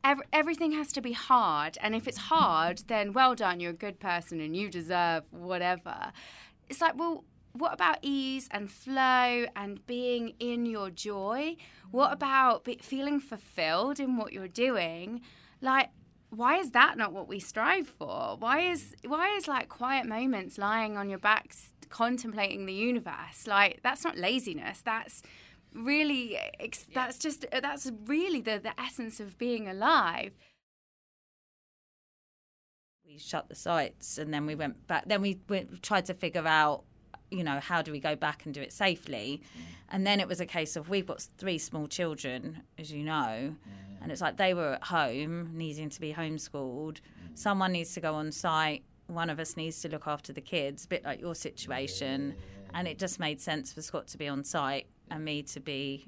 every, 0.02 0.25
everything 0.33 0.73
has 0.73 0.93
to 0.93 1.00
be 1.00 1.12
hard, 1.12 1.76
and 1.81 1.95
if 1.95 2.09
it's 2.09 2.19
hard, 2.19 2.85
then 2.87 3.12
well 3.12 3.35
done, 3.35 3.61
you're 3.61 3.73
a 3.73 3.85
good 3.87 3.99
person 4.00 4.41
and 4.41 4.57
you 4.57 4.71
deserve 4.71 5.25
whatever. 5.31 6.12
It's 6.71 6.81
like 6.81 6.97
well. 6.97 7.25
What 7.55 7.75
about 7.75 7.99
ease 8.00 8.49
and 8.50 8.71
flow 8.71 9.45
and 9.55 9.87
being 9.87 10.33
in 10.38 10.64
your 10.64 10.88
joy? 10.88 11.57
What 11.91 12.09
mm. 12.09 12.14
about 12.14 12.64
be, 12.64 12.79
feeling 12.81 13.21
fulfilled 13.21 14.00
in 14.00 14.17
what 14.17 14.33
you're 14.33 14.49
doing? 14.49 15.21
Like, 15.61 15.91
why 16.35 16.57
is 16.57 16.71
that 16.71 16.97
not 16.97 17.12
what 17.12 17.29
we 17.29 17.39
strive 17.39 17.87
for? 17.87 18.37
Why 18.39 18.61
is 18.61 18.95
why 19.07 19.37
is 19.37 19.47
like 19.47 19.69
quiet 19.69 20.07
moments 20.07 20.57
lying 20.57 20.97
on 20.97 21.11
your 21.11 21.19
back 21.19 21.55
contemplating 21.91 22.65
the 22.65 22.73
universe? 22.73 23.47
Like 23.47 23.81
that's 23.83 24.03
not 24.03 24.17
laziness. 24.17 24.81
That's 24.81 25.23
really 25.75 26.39
that's 26.95 27.19
just 27.19 27.45
uh, 27.53 27.61
that's 27.61 27.91
really 28.07 28.41
the 28.41 28.59
the 28.59 28.73
essence 28.81 29.21
of 29.21 29.37
being 29.37 29.69
alive. 29.69 30.33
We 33.05 33.19
shut 33.19 33.51
the 33.51 33.55
sites 33.55 34.17
and 34.17 34.33
then 34.33 34.47
we 34.47 34.55
went 34.55 34.87
back. 34.87 35.05
Then 35.07 35.21
we, 35.21 35.39
we 35.49 35.67
tried 35.83 36.07
to 36.07 36.15
figure 36.15 36.47
out 36.47 36.85
you 37.33 37.45
know, 37.45 37.61
how 37.61 37.83
do 37.83 37.93
we 37.93 38.01
go 38.01 38.15
back 38.15 38.45
and 38.45 38.55
do 38.55 38.61
it 38.61 38.73
safely? 38.73 39.43
Mm. 39.43 39.61
And 39.91 40.07
then 40.07 40.21
it 40.21 40.29
was 40.29 40.41
a 40.41 40.47
case 40.47 40.77
of 40.77 40.89
we've 40.89 41.07
got 41.07 41.27
three 41.39 41.59
small 41.59 41.87
children, 41.87 42.62
as 42.79 42.93
you 42.93 43.05
know, 43.05 43.55
and 44.03 44.11
it's 44.11 44.21
like 44.21 44.37
they 44.37 44.53
were 44.53 44.75
at 44.75 44.85
home 44.85 45.51
needing 45.55 45.89
to 45.91 46.01
be 46.01 46.12
homeschooled. 46.12 47.01
Someone 47.35 47.73
needs 47.73 47.95
to 47.95 48.01
go 48.01 48.15
on 48.15 48.33
site. 48.33 48.83
One 49.07 49.31
of 49.31 49.39
us 49.39 49.57
needs 49.57 49.81
to 49.83 49.89
look 49.89 50.07
after 50.07 50.33
the 50.33 50.41
kids, 50.41 50.85
a 50.85 50.89
bit 50.89 51.05
like 51.05 51.21
your 51.21 51.35
situation. 51.35 52.35
And 52.75 52.89
it 52.89 52.99
just 52.99 53.21
made 53.21 53.41
sense 53.41 53.73
for 53.73 53.81
Scott 53.83 54.09
to 54.09 54.19
be 54.19 54.27
on 54.29 54.45
site 54.45 54.87
and 55.11 55.25
me 55.25 55.43
to 55.45 55.61
be 55.61 56.07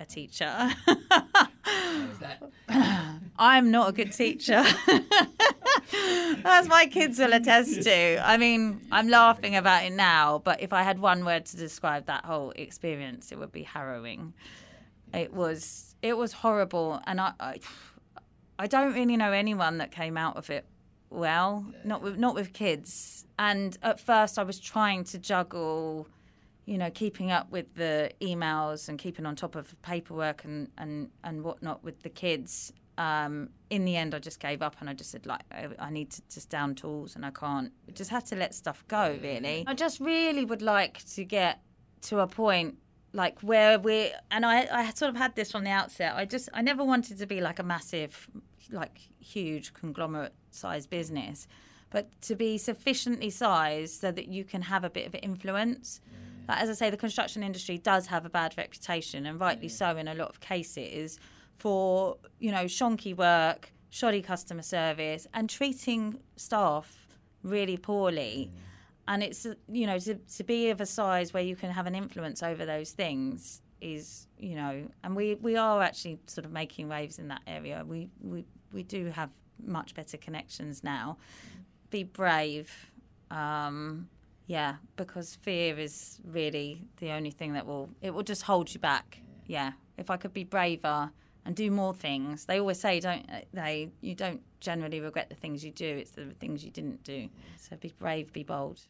a 0.00 0.04
teacher. 0.04 0.70
I'm 3.38 3.70
not 3.70 3.90
a 3.90 3.92
good 3.92 4.12
teacher. 4.12 4.64
As 6.44 6.68
my 6.68 6.86
kids 6.86 7.18
will 7.18 7.32
attest 7.32 7.82
to. 7.82 8.28
I 8.28 8.36
mean, 8.36 8.86
I'm 8.90 9.08
laughing 9.08 9.56
about 9.56 9.84
it 9.84 9.92
now, 9.92 10.40
but 10.44 10.60
if 10.60 10.72
I 10.72 10.82
had 10.82 10.98
one 10.98 11.24
word 11.24 11.46
to 11.46 11.56
describe 11.56 12.06
that 12.06 12.24
whole 12.24 12.52
experience, 12.56 13.32
it 13.32 13.38
would 13.38 13.52
be 13.52 13.62
harrowing. 13.62 14.34
It 15.14 15.32
was 15.32 15.94
it 16.02 16.16
was 16.16 16.32
horrible, 16.32 17.00
and 17.06 17.20
I 17.20 17.32
I, 17.40 17.60
I 18.58 18.66
don't 18.66 18.92
really 18.94 19.16
know 19.16 19.32
anyone 19.32 19.78
that 19.78 19.90
came 19.90 20.16
out 20.16 20.36
of 20.36 20.50
it 20.50 20.66
well. 21.10 21.64
Not 21.84 22.02
with 22.02 22.18
not 22.18 22.34
with 22.34 22.52
kids. 22.52 23.24
And 23.38 23.76
at 23.82 24.00
first, 24.00 24.38
I 24.38 24.42
was 24.42 24.58
trying 24.58 25.04
to 25.04 25.18
juggle 25.18 26.08
you 26.66 26.76
know, 26.78 26.90
keeping 26.90 27.30
up 27.30 27.50
with 27.50 27.72
the 27.74 28.10
emails 28.20 28.88
and 28.88 28.98
keeping 28.98 29.24
on 29.24 29.36
top 29.36 29.54
of 29.54 29.80
paperwork 29.82 30.44
and, 30.44 30.68
and, 30.76 31.08
and 31.22 31.42
whatnot 31.44 31.82
with 31.84 32.02
the 32.02 32.08
kids. 32.08 32.72
Um, 32.98 33.50
in 33.68 33.84
the 33.84 33.96
end, 33.96 34.14
I 34.14 34.18
just 34.18 34.40
gave 34.40 34.62
up 34.62 34.76
and 34.80 34.88
I 34.88 34.94
just 34.94 35.10
said, 35.10 35.26
like, 35.26 35.42
I, 35.52 35.68
I 35.78 35.90
need 35.90 36.10
to 36.12 36.22
just 36.32 36.48
down 36.48 36.74
tools 36.74 37.14
and 37.14 37.26
I 37.26 37.30
can't. 37.30 37.72
I 37.88 37.92
just 37.92 38.10
had 38.10 38.24
to 38.26 38.36
let 38.36 38.54
stuff 38.54 38.84
go, 38.88 39.18
really. 39.22 39.64
I 39.66 39.74
just 39.74 40.00
really 40.00 40.44
would 40.44 40.62
like 40.62 41.04
to 41.14 41.24
get 41.24 41.60
to 42.02 42.20
a 42.20 42.26
point 42.26 42.76
like 43.12 43.40
where 43.40 43.78
we're, 43.78 44.12
and 44.30 44.44
I, 44.44 44.68
I 44.70 44.90
sort 44.90 45.10
of 45.10 45.16
had 45.16 45.34
this 45.36 45.50
from 45.50 45.64
the 45.64 45.70
outset. 45.70 46.14
I 46.14 46.24
just, 46.24 46.48
I 46.52 46.62
never 46.62 46.84
wanted 46.84 47.18
to 47.18 47.26
be 47.26 47.40
like 47.40 47.58
a 47.58 47.62
massive, 47.62 48.28
like 48.70 48.98
huge 49.18 49.72
conglomerate 49.74 50.34
size 50.50 50.86
business, 50.86 51.48
but 51.90 52.08
to 52.22 52.34
be 52.34 52.58
sufficiently 52.58 53.30
sized 53.30 54.00
so 54.00 54.12
that 54.12 54.28
you 54.28 54.44
can 54.44 54.62
have 54.62 54.84
a 54.84 54.90
bit 54.90 55.06
of 55.06 55.14
influence. 55.22 56.00
Like, 56.48 56.60
as 56.60 56.68
I 56.68 56.74
say, 56.74 56.90
the 56.90 56.96
construction 56.96 57.42
industry 57.42 57.78
does 57.78 58.06
have 58.06 58.24
a 58.24 58.30
bad 58.30 58.54
reputation, 58.56 59.26
and 59.26 59.40
rightly 59.40 59.68
so 59.68 59.96
in 59.96 60.08
a 60.08 60.14
lot 60.14 60.28
of 60.28 60.40
cases, 60.40 61.18
for 61.58 62.16
you 62.38 62.50
know 62.50 62.64
shonky 62.64 63.16
work, 63.16 63.72
shoddy 63.90 64.22
customer 64.22 64.62
service, 64.62 65.26
and 65.34 65.48
treating 65.48 66.20
staff 66.36 67.18
really 67.42 67.76
poorly. 67.76 68.50
And 69.08 69.22
it's 69.22 69.46
you 69.68 69.86
know 69.86 69.98
to, 70.00 70.14
to 70.14 70.44
be 70.44 70.70
of 70.70 70.80
a 70.80 70.86
size 70.86 71.32
where 71.32 71.42
you 71.42 71.56
can 71.56 71.70
have 71.70 71.86
an 71.86 71.94
influence 71.94 72.42
over 72.42 72.66
those 72.66 72.92
things 72.92 73.62
is 73.80 74.26
you 74.38 74.54
know, 74.54 74.88
and 75.04 75.16
we 75.16 75.34
we 75.36 75.56
are 75.56 75.82
actually 75.82 76.18
sort 76.26 76.44
of 76.44 76.52
making 76.52 76.88
waves 76.88 77.18
in 77.18 77.28
that 77.28 77.42
area. 77.46 77.84
We 77.86 78.08
we 78.20 78.44
we 78.72 78.82
do 78.82 79.06
have 79.06 79.30
much 79.64 79.94
better 79.94 80.16
connections 80.16 80.84
now. 80.84 81.18
Be 81.90 82.04
brave. 82.04 82.90
Um, 83.30 84.08
yeah, 84.46 84.76
because 84.96 85.34
fear 85.36 85.78
is 85.78 86.20
really 86.24 86.84
the 86.98 87.10
only 87.10 87.30
thing 87.30 87.54
that 87.54 87.66
will 87.66 87.88
it 88.00 88.12
will 88.12 88.22
just 88.22 88.42
hold 88.42 88.72
you 88.72 88.80
back. 88.80 89.22
Yeah. 89.46 89.72
If 89.96 90.10
I 90.10 90.16
could 90.16 90.34
be 90.34 90.44
braver 90.44 91.10
and 91.46 91.54
do 91.54 91.70
more 91.70 91.94
things. 91.94 92.44
They 92.44 92.58
always 92.58 92.80
say 92.80 93.00
don't 93.00 93.24
uh, 93.30 93.40
they 93.52 93.90
you 94.00 94.14
don't 94.14 94.42
generally 94.60 95.00
regret 95.00 95.28
the 95.28 95.36
things 95.36 95.64
you 95.64 95.70
do, 95.70 95.86
it's 95.86 96.10
the 96.10 96.26
things 96.40 96.64
you 96.64 96.70
didn't 96.70 97.04
do. 97.04 97.28
So 97.58 97.76
be 97.76 97.94
brave, 97.98 98.32
be 98.32 98.42
bold. 98.42 98.80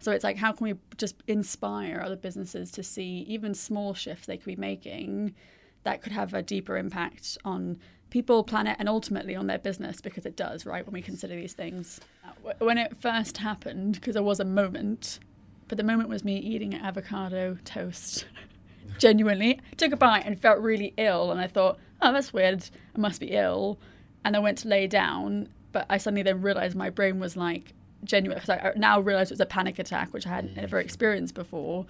So 0.00 0.12
it's 0.12 0.22
like, 0.22 0.36
how 0.36 0.52
can 0.52 0.64
we 0.64 0.74
just 0.96 1.16
inspire 1.26 2.00
other 2.04 2.14
businesses 2.14 2.70
to 2.72 2.84
see 2.84 3.24
even 3.26 3.52
small 3.52 3.94
shifts 3.94 4.26
they 4.26 4.36
could 4.36 4.46
be 4.46 4.54
making 4.54 5.34
that 5.82 6.02
could 6.02 6.12
have 6.12 6.34
a 6.34 6.42
deeper 6.42 6.76
impact 6.76 7.36
on 7.44 7.78
people, 8.10 8.44
planet, 8.44 8.76
and 8.78 8.88
ultimately 8.88 9.34
on 9.34 9.48
their 9.48 9.58
business 9.58 10.00
because 10.00 10.24
it 10.24 10.36
does, 10.36 10.64
right? 10.66 10.86
When 10.86 10.92
we 10.92 11.02
consider 11.02 11.34
these 11.34 11.52
things. 11.52 12.00
Uh, 12.24 12.52
when 12.58 12.78
it 12.78 12.96
first 12.96 13.38
happened, 13.38 13.94
because 13.94 14.14
there 14.14 14.22
was 14.22 14.38
a 14.38 14.44
moment, 14.44 15.18
but 15.66 15.78
the 15.78 15.84
moment 15.84 16.08
was 16.08 16.24
me 16.24 16.36
eating 16.36 16.74
an 16.74 16.80
avocado 16.84 17.58
toast. 17.64 18.26
Genuinely, 18.98 19.60
took 19.76 19.92
a 19.92 19.96
bite 19.96 20.24
and 20.26 20.38
felt 20.38 20.58
really 20.60 20.94
ill, 20.96 21.30
and 21.30 21.40
I 21.40 21.46
thought, 21.46 21.78
oh, 22.02 22.12
that's 22.12 22.32
weird. 22.32 22.68
I 22.94 22.98
must 22.98 23.20
be 23.20 23.30
ill. 23.32 23.78
And 24.24 24.36
I 24.36 24.40
went 24.40 24.58
to 24.58 24.68
lay 24.68 24.86
down, 24.86 25.48
but 25.72 25.86
I 25.88 25.98
suddenly 25.98 26.22
then 26.22 26.42
realized 26.42 26.76
my 26.76 26.90
brain 26.90 27.20
was 27.20 27.36
like 27.36 27.72
genuine 28.04 28.38
because 28.38 28.50
I 28.50 28.72
now 28.76 29.00
realized 29.00 29.30
it 29.30 29.34
was 29.34 29.40
a 29.40 29.46
panic 29.46 29.78
attack, 29.78 30.12
which 30.12 30.26
I 30.26 30.30
hadn't 30.30 30.56
mm. 30.56 30.62
ever 30.62 30.78
experienced 30.78 31.34
before 31.34 31.86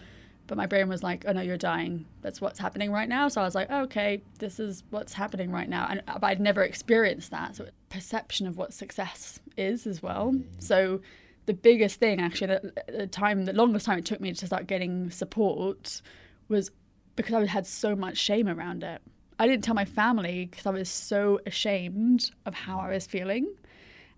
but 0.48 0.56
my 0.56 0.66
brain 0.66 0.88
was 0.88 1.02
like, 1.02 1.24
"Oh 1.28 1.32
no, 1.32 1.42
you're 1.42 1.56
dying. 1.56 2.06
That's 2.22 2.40
what's 2.40 2.58
happening 2.58 2.90
right 2.90 3.08
now." 3.08 3.28
So 3.28 3.40
I 3.40 3.44
was 3.44 3.54
like, 3.54 3.68
oh, 3.70 3.82
"Okay, 3.82 4.22
this 4.40 4.58
is 4.58 4.82
what's 4.90 5.12
happening 5.12 5.52
right 5.52 5.68
now," 5.68 5.86
and 5.88 6.02
uh, 6.08 6.18
but 6.18 6.26
I'd 6.28 6.40
never 6.40 6.62
experienced 6.62 7.30
that. 7.30 7.54
So 7.54 7.68
perception 7.90 8.46
of 8.46 8.56
what 8.56 8.72
success 8.72 9.38
is 9.56 9.86
as 9.86 10.02
well. 10.02 10.32
Mm. 10.32 10.44
So 10.58 11.00
the 11.46 11.54
biggest 11.54 12.00
thing, 12.00 12.20
actually, 12.20 12.48
the, 12.48 12.72
the 12.88 13.06
time, 13.06 13.44
the 13.44 13.52
longest 13.52 13.86
time 13.86 13.98
it 13.98 14.06
took 14.06 14.20
me 14.20 14.32
to 14.32 14.46
start 14.46 14.66
getting 14.66 15.10
support 15.10 16.02
was 16.48 16.70
because 17.18 17.34
I 17.34 17.46
had 17.46 17.66
so 17.66 17.94
much 17.94 18.16
shame 18.16 18.48
around 18.48 18.82
it. 18.82 19.02
I 19.38 19.46
didn't 19.46 19.64
tell 19.64 19.74
my 19.74 19.84
family 19.84 20.46
because 20.46 20.66
I 20.66 20.70
was 20.70 20.88
so 20.88 21.40
ashamed 21.44 22.30
of 22.46 22.54
how 22.54 22.78
I 22.78 22.88
was 22.90 23.06
feeling, 23.06 23.54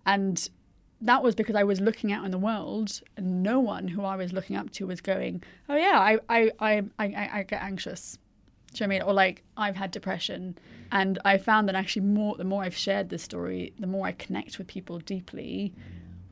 and 0.07 0.49
that 1.01 1.23
was 1.23 1.35
because 1.35 1.57
I 1.57 1.65
was 1.65 1.81
looking 1.81 2.13
out 2.13 2.25
in 2.25 2.31
the 2.31 2.39
world 2.39 3.01
and 3.17 3.43
no 3.43 3.59
one 3.59 3.89
who 3.89 4.05
I 4.05 4.17
was 4.17 4.33
looking 4.33 4.57
up 4.57 4.71
to 4.73 4.87
was 4.87 5.01
going, 5.01 5.43
Oh 5.69 5.77
yeah, 5.77 5.99
I 5.99 6.19
I 6.29 6.51
I 6.61 6.83
I, 6.99 7.31
I 7.33 7.43
get 7.43 7.63
anxious. 7.63 8.19
Do 8.73 8.85
you 8.85 8.87
know 8.87 8.95
what 8.95 8.97
I 8.97 8.99
mean? 8.99 9.09
Or 9.09 9.15
like 9.15 9.43
I've 9.57 9.77
had 9.77 9.91
depression. 9.91 10.59
And 10.93 11.19
I 11.25 11.39
found 11.39 11.69
that 11.69 11.75
actually 11.75 12.03
more 12.03 12.37
the 12.37 12.45
more 12.45 12.63
I've 12.63 12.77
shared 12.77 13.09
this 13.09 13.23
story, 13.23 13.73
the 13.79 13.87
more 13.87 14.07
I 14.07 14.13
connect 14.13 14.59
with 14.59 14.67
people 14.67 14.99
deeply. 14.99 15.73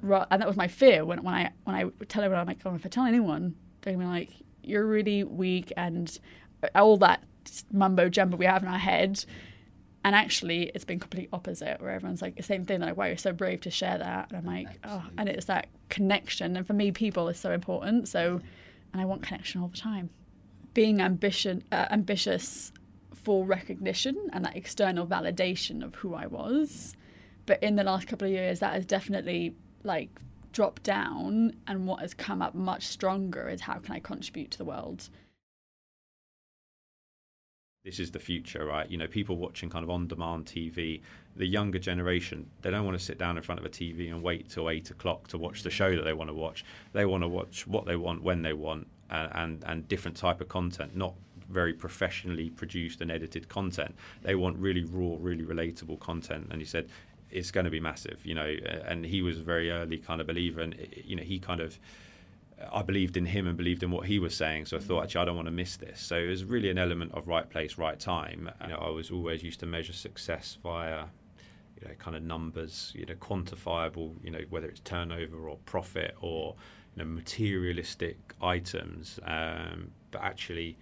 And 0.02 0.42
that 0.42 0.46
was 0.46 0.56
my 0.56 0.68
fear 0.68 1.04
when, 1.04 1.22
when 1.22 1.34
I 1.34 1.50
when 1.64 1.74
I 1.74 1.84
tell 2.06 2.22
everyone, 2.22 2.42
I'm 2.42 2.46
like, 2.46 2.60
oh, 2.66 2.74
if 2.74 2.84
I 2.84 2.88
tell 2.88 3.06
anyone, 3.06 3.54
they're 3.80 3.94
gonna 3.94 4.04
be 4.04 4.10
like, 4.10 4.30
You're 4.62 4.86
really 4.86 5.24
weak 5.24 5.72
and 5.76 6.18
all 6.74 6.96
that 6.98 7.22
mumbo 7.72 8.08
jumbo 8.08 8.36
we 8.36 8.46
have 8.46 8.62
in 8.62 8.68
our 8.68 8.78
head 8.78 9.24
and 10.04 10.14
actually, 10.14 10.70
it's 10.74 10.84
been 10.84 11.00
complete 11.00 11.28
opposite, 11.32 11.80
where 11.80 11.90
everyone's 11.90 12.22
like 12.22 12.36
the 12.36 12.42
same 12.42 12.64
thing. 12.64 12.80
Like, 12.80 12.96
wow, 12.96 13.06
you're 13.06 13.16
so 13.16 13.32
brave 13.32 13.60
to 13.62 13.70
share 13.70 13.98
that. 13.98 14.30
And 14.30 14.38
I'm 14.38 14.46
like, 14.46 14.78
Absolutely. 14.82 15.10
oh, 15.10 15.12
and 15.18 15.28
it's 15.28 15.46
that 15.46 15.66
connection. 15.88 16.56
And 16.56 16.66
for 16.66 16.72
me, 16.72 16.92
people 16.92 17.28
is 17.28 17.38
so 17.38 17.52
important. 17.52 18.08
So, 18.08 18.40
and 18.92 19.02
I 19.02 19.04
want 19.04 19.22
connection 19.22 19.60
all 19.60 19.68
the 19.68 19.76
time. 19.76 20.10
Being 20.72 21.00
ambition, 21.00 21.64
uh, 21.72 21.86
ambitious 21.90 22.72
for 23.12 23.44
recognition 23.44 24.16
and 24.32 24.44
that 24.44 24.56
external 24.56 25.06
validation 25.06 25.84
of 25.84 25.96
who 25.96 26.14
I 26.14 26.26
was. 26.26 26.96
But 27.46 27.62
in 27.62 27.76
the 27.76 27.84
last 27.84 28.06
couple 28.06 28.28
of 28.28 28.32
years, 28.32 28.60
that 28.60 28.74
has 28.74 28.86
definitely 28.86 29.56
like 29.82 30.08
dropped 30.52 30.84
down. 30.84 31.56
And 31.66 31.86
what 31.86 32.00
has 32.00 32.14
come 32.14 32.40
up 32.40 32.54
much 32.54 32.86
stronger 32.86 33.48
is 33.48 33.62
how 33.62 33.74
can 33.74 33.94
I 33.94 33.98
contribute 33.98 34.52
to 34.52 34.58
the 34.58 34.64
world 34.64 35.08
this 37.84 37.98
is 37.98 38.10
the 38.10 38.18
future, 38.18 38.66
right? 38.66 38.90
You 38.90 38.98
know, 38.98 39.06
people 39.06 39.36
watching 39.36 39.70
kind 39.70 39.82
of 39.82 39.90
on 39.90 40.08
demand 40.08 40.46
TV, 40.46 41.00
the 41.36 41.46
younger 41.46 41.78
generation, 41.78 42.50
they 42.62 42.70
don't 42.70 42.84
want 42.84 42.98
to 42.98 43.04
sit 43.04 43.18
down 43.18 43.36
in 43.36 43.42
front 43.42 43.60
of 43.60 43.64
a 43.64 43.68
TV 43.68 44.10
and 44.10 44.22
wait 44.22 44.50
till 44.50 44.68
eight 44.68 44.90
o'clock 44.90 45.28
to 45.28 45.38
watch 45.38 45.62
the 45.62 45.70
show 45.70 45.94
that 45.94 46.02
they 46.02 46.12
want 46.12 46.28
to 46.28 46.34
watch. 46.34 46.64
They 46.92 47.06
want 47.06 47.22
to 47.22 47.28
watch 47.28 47.66
what 47.66 47.86
they 47.86 47.96
want 47.96 48.22
when 48.22 48.42
they 48.42 48.52
want 48.52 48.88
and, 49.10 49.30
and, 49.34 49.64
and 49.64 49.88
different 49.88 50.16
type 50.16 50.40
of 50.40 50.48
content, 50.48 50.96
not 50.96 51.14
very 51.48 51.72
professionally 51.72 52.50
produced 52.50 53.00
and 53.00 53.10
edited 53.10 53.48
content. 53.48 53.94
They 54.22 54.34
want 54.34 54.58
really 54.58 54.84
raw, 54.84 55.16
really 55.18 55.44
relatable 55.44 56.00
content. 56.00 56.48
And 56.50 56.60
he 56.60 56.66
said, 56.66 56.88
it's 57.30 57.50
going 57.50 57.64
to 57.64 57.70
be 57.70 57.80
massive, 57.80 58.24
you 58.24 58.34
know, 58.34 58.56
and 58.86 59.04
he 59.04 59.22
was 59.22 59.38
a 59.38 59.42
very 59.42 59.70
early 59.70 59.98
kind 59.98 60.20
of 60.20 60.26
believer. 60.26 60.60
And, 60.60 60.74
you 61.04 61.16
know, 61.16 61.22
he 61.22 61.38
kind 61.38 61.60
of, 61.60 61.78
I 62.72 62.82
believed 62.82 63.16
in 63.16 63.26
him 63.26 63.46
and 63.46 63.56
believed 63.56 63.82
in 63.82 63.90
what 63.90 64.06
he 64.06 64.18
was 64.18 64.34
saying. 64.34 64.66
So 64.66 64.76
I 64.76 64.80
thought, 64.80 65.04
actually, 65.04 65.22
I 65.22 65.24
don't 65.26 65.36
want 65.36 65.46
to 65.46 65.52
miss 65.52 65.76
this. 65.76 66.00
So 66.00 66.16
it 66.16 66.26
was 66.28 66.44
really 66.44 66.70
an 66.70 66.78
element 66.78 67.12
of 67.14 67.28
right 67.28 67.48
place, 67.48 67.78
right 67.78 67.98
time. 67.98 68.50
You 68.62 68.68
know, 68.68 68.76
I 68.76 68.90
was 68.90 69.10
always 69.10 69.42
used 69.42 69.60
to 69.60 69.66
measure 69.66 69.92
success 69.92 70.58
via, 70.62 71.04
you 71.80 71.88
know, 71.88 71.94
kind 71.98 72.16
of 72.16 72.22
numbers, 72.22 72.92
you 72.94 73.06
know, 73.06 73.14
quantifiable, 73.14 74.14
you 74.24 74.30
know, 74.30 74.40
whether 74.50 74.68
it's 74.68 74.80
turnover 74.80 75.48
or 75.48 75.56
profit 75.66 76.14
or, 76.20 76.56
you 76.96 77.04
know, 77.04 77.08
materialistic 77.08 78.18
items. 78.42 79.20
Um, 79.24 79.92
but 80.10 80.22
actually, 80.22 80.76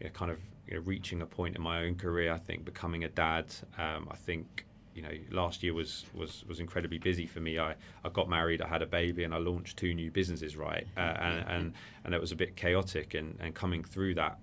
you 0.00 0.06
know, 0.06 0.10
kind 0.10 0.30
of 0.30 0.38
you 0.66 0.74
know, 0.74 0.80
reaching 0.80 1.22
a 1.22 1.26
point 1.26 1.54
in 1.54 1.62
my 1.62 1.84
own 1.84 1.94
career, 1.94 2.32
I 2.32 2.38
think 2.38 2.64
becoming 2.64 3.04
a 3.04 3.08
dad, 3.08 3.46
um, 3.78 4.08
I 4.10 4.16
think 4.16 4.64
you 4.94 5.02
know, 5.02 5.10
last 5.30 5.62
year 5.62 5.74
was 5.74 6.04
was 6.14 6.44
was 6.46 6.60
incredibly 6.60 6.98
busy 6.98 7.26
for 7.26 7.40
me. 7.40 7.58
I, 7.58 7.74
I 8.04 8.08
got 8.12 8.28
married, 8.28 8.62
I 8.62 8.68
had 8.68 8.82
a 8.82 8.86
baby, 8.86 9.24
and 9.24 9.34
I 9.34 9.38
launched 9.38 9.76
two 9.76 9.92
new 9.92 10.10
businesses. 10.10 10.56
Right, 10.56 10.86
uh, 10.96 11.00
and, 11.00 11.48
and 11.48 11.72
and 12.04 12.14
it 12.14 12.20
was 12.20 12.32
a 12.32 12.36
bit 12.36 12.56
chaotic. 12.56 13.14
And, 13.14 13.36
and 13.40 13.54
coming 13.54 13.82
through 13.82 14.14
that, 14.14 14.38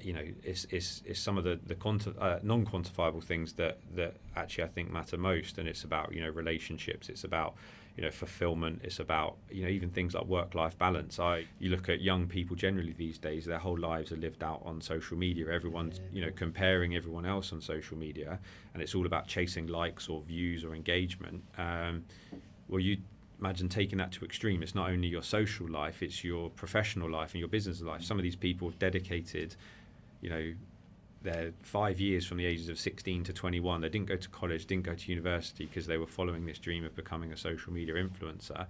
you 0.00 0.12
know, 0.12 0.24
is 0.44 0.66
is 0.66 1.02
is 1.06 1.18
some 1.18 1.38
of 1.38 1.44
the 1.44 1.58
the 1.66 1.74
quanti- 1.74 2.12
uh, 2.18 2.38
non 2.42 2.66
quantifiable 2.66 3.24
things 3.24 3.54
that 3.54 3.78
that 3.94 4.14
actually 4.36 4.64
I 4.64 4.68
think 4.68 4.90
matter 4.90 5.16
most. 5.16 5.58
And 5.58 5.66
it's 5.68 5.84
about 5.84 6.12
you 6.12 6.20
know 6.20 6.30
relationships. 6.30 7.08
It's 7.08 7.24
about 7.24 7.54
you 7.96 8.04
know 8.04 8.10
fulfillment 8.10 8.80
it's 8.84 9.00
about 9.00 9.36
you 9.50 9.62
know 9.62 9.68
even 9.68 9.90
things 9.90 10.14
like 10.14 10.24
work 10.26 10.54
life 10.54 10.76
balance. 10.78 11.18
I 11.18 11.46
you 11.58 11.70
look 11.70 11.88
at 11.88 12.00
young 12.00 12.26
people 12.26 12.54
generally 12.54 12.92
these 12.92 13.18
days 13.18 13.46
their 13.46 13.58
whole 13.58 13.78
lives 13.78 14.12
are 14.12 14.16
lived 14.16 14.44
out 14.44 14.62
on 14.64 14.80
social 14.80 15.16
media. 15.16 15.50
Everyone's 15.50 16.00
you 16.12 16.20
know 16.20 16.30
comparing 16.34 16.94
everyone 16.94 17.24
else 17.24 17.52
on 17.52 17.60
social 17.60 17.96
media 17.96 18.38
and 18.74 18.82
it's 18.82 18.94
all 18.94 19.06
about 19.06 19.26
chasing 19.26 19.66
likes 19.66 20.08
or 20.08 20.20
views 20.22 20.62
or 20.62 20.74
engagement. 20.74 21.42
Um, 21.56 22.04
well 22.68 22.80
you 22.80 22.98
imagine 23.40 23.68
taking 23.68 23.98
that 23.98 24.12
to 24.12 24.24
extreme. 24.24 24.62
It's 24.62 24.74
not 24.74 24.90
only 24.90 25.08
your 25.08 25.22
social 25.22 25.68
life 25.68 26.02
it's 26.02 26.22
your 26.22 26.50
professional 26.50 27.10
life 27.10 27.32
and 27.32 27.40
your 27.40 27.48
business 27.48 27.80
life. 27.80 28.02
Some 28.02 28.18
of 28.18 28.22
these 28.22 28.36
people 28.36 28.68
have 28.68 28.78
dedicated 28.78 29.56
you 30.20 30.28
know 30.28 30.52
they're 31.22 31.52
five 31.62 32.00
years 32.00 32.26
from 32.26 32.36
the 32.36 32.46
ages 32.46 32.68
of 32.68 32.78
16 32.78 33.24
to 33.24 33.32
21. 33.32 33.80
They 33.80 33.88
didn't 33.88 34.06
go 34.06 34.16
to 34.16 34.28
college, 34.28 34.66
didn't 34.66 34.84
go 34.84 34.94
to 34.94 35.10
university 35.10 35.66
because 35.66 35.86
they 35.86 35.96
were 35.96 36.06
following 36.06 36.46
this 36.46 36.58
dream 36.58 36.84
of 36.84 36.94
becoming 36.94 37.32
a 37.32 37.36
social 37.36 37.72
media 37.72 37.94
influencer. 37.94 38.66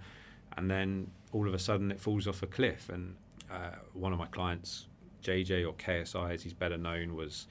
And 0.57 0.69
then 0.69 1.11
all 1.33 1.47
of 1.47 1.53
a 1.53 1.59
sudden 1.59 1.91
it 1.91 1.99
falls 1.99 2.27
off 2.27 2.41
a 2.43 2.47
cliff. 2.47 2.89
And 2.89 3.15
uh, 3.51 3.75
one 3.93 4.13
of 4.13 4.19
my 4.19 4.25
clients, 4.27 4.87
JJ 5.23 5.67
or 5.67 5.73
KSI 5.73 6.33
as 6.33 6.41
he's 6.41 6.53
better 6.53 6.77
known, 6.77 7.15
was 7.15 7.47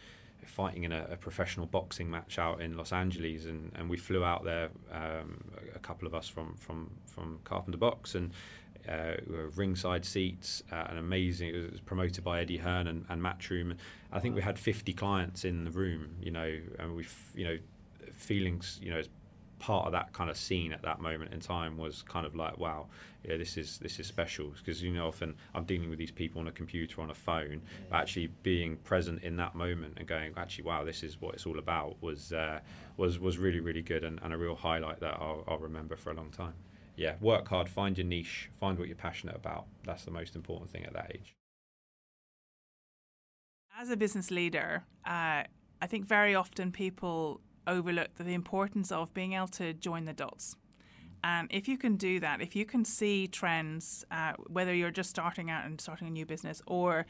fighting 0.46 0.84
in 0.84 0.92
a, 0.92 1.06
a, 1.10 1.16
professional 1.16 1.66
boxing 1.66 2.10
match 2.10 2.38
out 2.38 2.60
in 2.60 2.76
Los 2.76 2.92
Angeles, 2.92 3.46
and, 3.46 3.72
and 3.74 3.90
we 3.90 3.96
flew 3.96 4.24
out 4.24 4.44
there, 4.44 4.70
um, 4.92 5.42
a 5.74 5.78
couple 5.78 6.06
of 6.06 6.14
us 6.14 6.28
from 6.28 6.54
from 6.54 6.90
from 7.06 7.38
Carpenter 7.44 7.78
Box, 7.78 8.14
and 8.14 8.30
uh, 8.88 9.14
ringside 9.54 10.04
seats, 10.04 10.62
uh, 10.72 10.84
an 10.88 10.98
amazing. 10.98 11.54
It 11.54 11.72
was 11.72 11.80
promoted 11.80 12.24
by 12.24 12.40
Eddie 12.40 12.58
Hearn 12.58 12.86
and, 12.88 13.04
and 13.08 13.20
Matchroom. 13.22 13.76
I 14.12 14.20
think 14.20 14.34
we 14.34 14.42
had 14.42 14.58
50 14.58 14.92
clients 14.92 15.44
in 15.44 15.64
the 15.64 15.70
room, 15.70 16.16
you 16.20 16.30
know, 16.30 16.58
and 16.78 16.96
we, 16.96 17.06
you 17.34 17.44
know, 17.44 17.58
feelings, 18.14 18.78
you 18.82 18.90
know, 18.90 18.98
as 18.98 19.08
part 19.58 19.86
of 19.86 19.92
that 19.92 20.12
kind 20.12 20.28
of 20.28 20.36
scene 20.36 20.72
at 20.72 20.82
that 20.82 21.00
moment 21.00 21.32
in 21.32 21.40
time 21.40 21.78
was 21.78 22.02
kind 22.02 22.26
of 22.26 22.34
like, 22.34 22.58
wow, 22.58 22.86
yeah, 23.24 23.36
this 23.36 23.56
is 23.56 23.78
this 23.78 23.98
is 23.98 24.06
special 24.06 24.52
because 24.58 24.82
you 24.82 24.92
know 24.92 25.08
often 25.08 25.34
I'm 25.54 25.64
dealing 25.64 25.88
with 25.90 25.98
these 25.98 26.10
people 26.10 26.40
on 26.40 26.48
a 26.48 26.52
computer 26.52 27.00
on 27.00 27.10
a 27.10 27.14
phone, 27.14 27.62
but 27.90 27.96
actually 27.96 28.28
being 28.42 28.76
present 28.78 29.22
in 29.22 29.36
that 29.36 29.54
moment 29.54 29.94
and 29.96 30.06
going, 30.06 30.34
actually, 30.36 30.64
wow, 30.64 30.84
this 30.84 31.02
is 31.02 31.20
what 31.20 31.34
it's 31.34 31.46
all 31.46 31.58
about 31.58 31.96
was 32.02 32.32
uh, 32.32 32.60
was 32.96 33.18
was 33.18 33.38
really 33.38 33.60
really 33.60 33.82
good 33.82 34.04
and, 34.04 34.20
and 34.22 34.32
a 34.32 34.36
real 34.36 34.54
highlight 34.54 35.00
that 35.00 35.14
I'll, 35.14 35.44
I'll 35.48 35.58
remember 35.58 35.96
for 35.96 36.10
a 36.10 36.14
long 36.14 36.30
time 36.30 36.54
yeah, 36.96 37.14
work 37.20 37.48
hard, 37.48 37.68
find 37.68 37.96
your 37.96 38.06
niche, 38.06 38.50
find 38.58 38.78
what 38.78 38.88
you're 38.88 38.96
passionate 38.96 39.36
about. 39.36 39.66
That's 39.84 40.04
the 40.04 40.10
most 40.10 40.34
important 40.34 40.70
thing 40.70 40.84
at 40.84 40.94
that 40.94 41.12
age. 41.14 41.34
As 43.78 43.90
a 43.90 43.96
business 43.96 44.30
leader, 44.30 44.84
uh, 45.04 45.44
I 45.82 45.86
think 45.86 46.06
very 46.06 46.34
often 46.34 46.72
people 46.72 47.40
overlook 47.66 48.14
the 48.16 48.32
importance 48.32 48.90
of 48.90 49.12
being 49.12 49.34
able 49.34 49.48
to 49.48 49.74
join 49.74 50.06
the 50.06 50.14
dots. 50.14 50.56
And 51.22 51.48
if 51.50 51.68
you 51.68 51.76
can 51.76 51.96
do 51.96 52.20
that, 52.20 52.40
if 52.40 52.56
you 52.56 52.64
can 52.64 52.84
see 52.84 53.26
trends, 53.26 54.04
uh, 54.10 54.34
whether 54.46 54.72
you're 54.72 54.90
just 54.90 55.10
starting 55.10 55.50
out 55.50 55.64
and 55.64 55.80
starting 55.80 56.06
a 56.06 56.10
new 56.10 56.24
business 56.24 56.62
or 56.66 57.04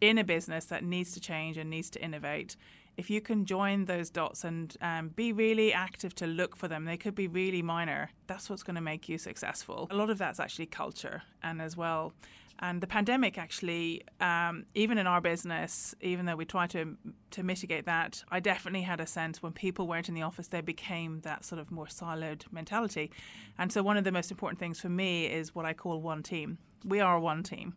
in 0.00 0.18
a 0.18 0.24
business 0.24 0.66
that 0.66 0.84
needs 0.84 1.12
to 1.12 1.20
change 1.20 1.56
and 1.56 1.70
needs 1.70 1.90
to 1.90 2.04
innovate, 2.04 2.56
if 2.96 3.10
you 3.10 3.20
can 3.20 3.44
join 3.44 3.84
those 3.84 4.10
dots 4.10 4.44
and 4.44 4.76
um, 4.80 5.08
be 5.08 5.32
really 5.32 5.72
active 5.72 6.14
to 6.16 6.26
look 6.26 6.56
for 6.56 6.68
them, 6.68 6.84
they 6.84 6.96
could 6.96 7.14
be 7.14 7.28
really 7.28 7.62
minor. 7.62 8.10
That's 8.26 8.48
what's 8.48 8.62
going 8.62 8.76
to 8.76 8.80
make 8.82 9.08
you 9.08 9.18
successful. 9.18 9.86
A 9.90 9.96
lot 9.96 10.10
of 10.10 10.18
that's 10.18 10.40
actually 10.40 10.66
culture, 10.66 11.22
and 11.42 11.60
as 11.60 11.76
well. 11.76 12.12
And 12.58 12.80
the 12.80 12.86
pandemic 12.86 13.36
actually, 13.36 14.02
um, 14.18 14.64
even 14.74 14.96
in 14.96 15.06
our 15.06 15.20
business, 15.20 15.94
even 16.00 16.24
though 16.24 16.36
we 16.36 16.46
try 16.46 16.66
to 16.68 16.96
to 17.32 17.42
mitigate 17.42 17.84
that, 17.84 18.24
I 18.30 18.40
definitely 18.40 18.82
had 18.82 18.98
a 18.98 19.06
sense 19.06 19.42
when 19.42 19.52
people 19.52 19.86
weren't 19.86 20.08
in 20.08 20.14
the 20.14 20.22
office, 20.22 20.48
they 20.48 20.62
became 20.62 21.20
that 21.20 21.44
sort 21.44 21.60
of 21.60 21.70
more 21.70 21.86
siloed 21.86 22.50
mentality. 22.50 23.10
And 23.58 23.70
so 23.70 23.82
one 23.82 23.98
of 23.98 24.04
the 24.04 24.12
most 24.12 24.30
important 24.30 24.58
things 24.58 24.80
for 24.80 24.88
me 24.88 25.26
is 25.26 25.54
what 25.54 25.66
I 25.66 25.74
call 25.74 26.00
one 26.00 26.22
team. 26.22 26.56
We 26.84 27.00
are 27.00 27.20
one 27.20 27.42
team. 27.42 27.74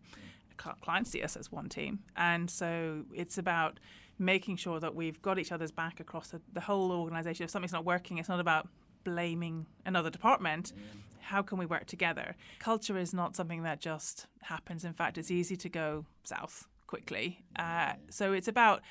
Clients 0.82 1.12
see 1.12 1.24
us 1.24 1.36
as 1.38 1.52
one 1.52 1.70
team, 1.70 2.00
and 2.18 2.50
so 2.50 3.04
it's 3.14 3.38
about 3.38 3.80
making 4.20 4.58
sure 4.58 4.80
that 4.80 4.94
we've 4.94 5.22
got 5.22 5.40
each 5.40 5.52
other's 5.52 5.72
back 5.72 6.00
across 6.00 6.30
the, 6.30 6.42
the 6.54 6.62
whole 6.62 6.92
organisation. 6.92 7.44
If 7.46 7.50
something's 7.50 7.74
not 7.74 7.86
working, 7.86 8.18
it's 8.18 8.30
not 8.30 8.40
about 8.40 8.68
blaming 9.04 9.66
another 9.86 10.10
department. 10.10 10.74
How 11.22 11.42
can 11.42 11.58
we 11.58 11.66
work 11.66 11.86
together? 11.86 12.36
Culture 12.60 12.98
is 12.98 13.14
not 13.14 13.36
something 13.36 13.64
that 13.64 13.80
just 13.80 14.28
happens. 14.42 14.84
In 14.84 14.94
fact, 14.94 15.18
it's 15.18 15.32
easy 15.32 15.56
to 15.58 15.70
go 15.70 16.06
south 16.24 16.68
quickly. 16.88 17.44
Uh, 17.58 17.94
so 18.10 18.34
it's 18.34 18.48
about 18.48 18.82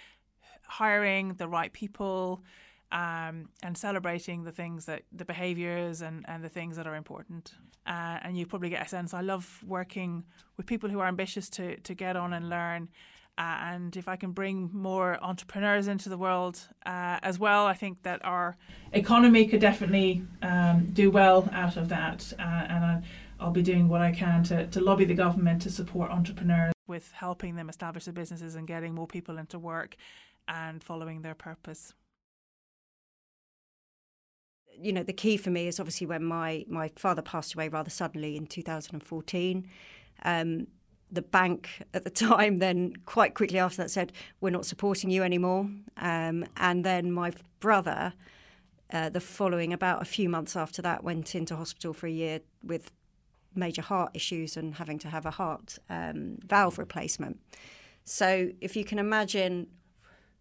hiring 0.65 1.35
the 1.35 1.49
right 1.49 1.73
people 1.73 2.43
um, 2.93 3.49
and 3.63 3.77
celebrating 3.77 4.45
the 4.45 4.53
things 4.53 4.87
that 4.87 5.03
the 5.13 5.25
behaviors 5.25 6.01
and, 6.01 6.25
and 6.29 6.43
the 6.43 6.49
things 6.49 6.77
that 6.77 6.87
are 6.87 6.95
important. 6.95 7.53
Uh, 7.87 8.19
and 8.23 8.37
you 8.37 8.47
probably 8.47 8.71
get 8.71 8.85
a 8.85 8.89
sense. 8.89 9.15
I 9.15 9.21
love 9.21 9.63
working 9.67 10.25
with 10.57 10.67
people 10.67 10.89
who 10.89 11.01
are 11.01 11.09
ambitious 11.09 11.49
to, 11.51 11.77
to 11.81 11.95
get 11.95 12.17
on 12.17 12.33
and 12.33 12.49
learn 12.49 12.89
uh, 13.39 13.59
and 13.63 13.97
if 13.97 14.09
I 14.09 14.17
can 14.17 14.33
bring 14.33 14.69
more 14.73 15.17
entrepreneurs 15.23 15.87
into 15.87 16.09
the 16.09 16.19
world 16.19 16.61
uh, 16.85 17.21
as 17.23 17.39
well, 17.39 17.67
I 17.67 17.75
think 17.75 18.03
that 18.03 18.25
our 18.25 18.57
economy 18.93 19.47
could 19.47 19.61
definitely 19.61 20.25
um, 20.43 20.89
do 20.93 21.11
well 21.11 21.49
out 21.53 21.77
of 21.77 21.89
that. 21.91 22.33
Uh, 22.37 22.43
and 22.43 22.85
I, 22.85 23.03
I'll 23.39 23.53
be 23.53 23.63
doing 23.63 23.89
what 23.89 24.01
I 24.01 24.11
can 24.11 24.43
to, 24.45 24.67
to 24.67 24.81
lobby 24.81 25.05
the 25.05 25.15
government 25.15 25.63
to 25.63 25.71
support 25.71 26.11
entrepreneurs 26.11 26.73
with 26.89 27.13
helping 27.13 27.55
them 27.55 27.69
establish 27.69 28.07
their 28.07 28.15
businesses 28.15 28.57
and 28.57 28.67
getting 28.67 28.93
more 28.93 29.07
people 29.07 29.39
into 29.39 29.59
work 29.59 29.97
and 30.49 30.83
following 30.83 31.23
their 31.23 31.35
purpose 31.35 31.95
you 34.81 34.93
know 34.93 35.03
the 35.03 35.13
key 35.13 35.37
for 35.37 35.51
me 35.51 35.67
is 35.67 35.79
obviously 35.79 36.07
when 36.07 36.25
my 36.25 36.65
my 36.69 36.91
father 36.97 37.21
passed 37.21 37.55
away 37.55 37.69
rather 37.69 37.91
suddenly 37.91 38.37
in 38.37 38.47
2014 38.47 39.69
um, 40.25 40.67
the 41.11 41.23
bank 41.23 41.83
at 41.95 42.05
the 42.05 42.11
time 42.29 42.59
then 42.59 42.95
quite 43.07 43.35
quickly 43.35 43.59
after 43.59 43.79
that 43.79 43.91
said 43.91 44.13
we're 44.41 44.51
not 44.51 44.67
supporting 44.67 45.11
you 45.11 45.23
anymore. 45.23 45.71
Um, 45.97 46.45
and 46.57 46.85
then 46.85 47.13
my 47.13 47.33
brother 47.61 48.13
uh, 48.91 49.11
the 49.11 49.21
following 49.21 49.73
about 49.73 50.01
a 50.01 50.05
few 50.07 50.29
months 50.29 50.57
after 50.57 50.81
that 50.81 51.05
went 51.05 51.35
into 51.35 51.55
hospital 51.55 51.93
for 51.93 52.07
a 52.07 52.11
year 52.11 52.41
with 52.63 52.91
major 53.55 53.83
heart 53.83 54.11
issues 54.15 54.57
and 54.57 54.77
having 54.77 54.99
to 54.99 55.09
have 55.09 55.27
a 55.27 55.31
heart 55.31 55.79
um, 55.91 56.39
valve 56.47 56.79
replacement. 56.79 57.39
So 58.05 58.51
if 58.61 58.77
you 58.77 58.85
can 58.85 58.99
imagine 58.99 59.67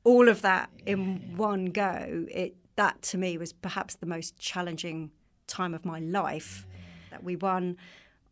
all 0.03 0.29
of 0.29 0.41
that 0.41 0.69
in 0.85 1.35
one 1.35 1.65
go 1.65 2.25
it 2.31 2.55
that 2.77 3.01
to 3.01 3.17
me 3.17 3.37
was 3.37 3.51
perhaps 3.51 3.95
the 3.95 4.05
most 4.05 4.37
challenging 4.37 5.11
time 5.47 5.73
of 5.73 5.83
my 5.83 5.99
life 5.99 6.65
that 7.09 7.23
we 7.23 7.35
won 7.35 7.75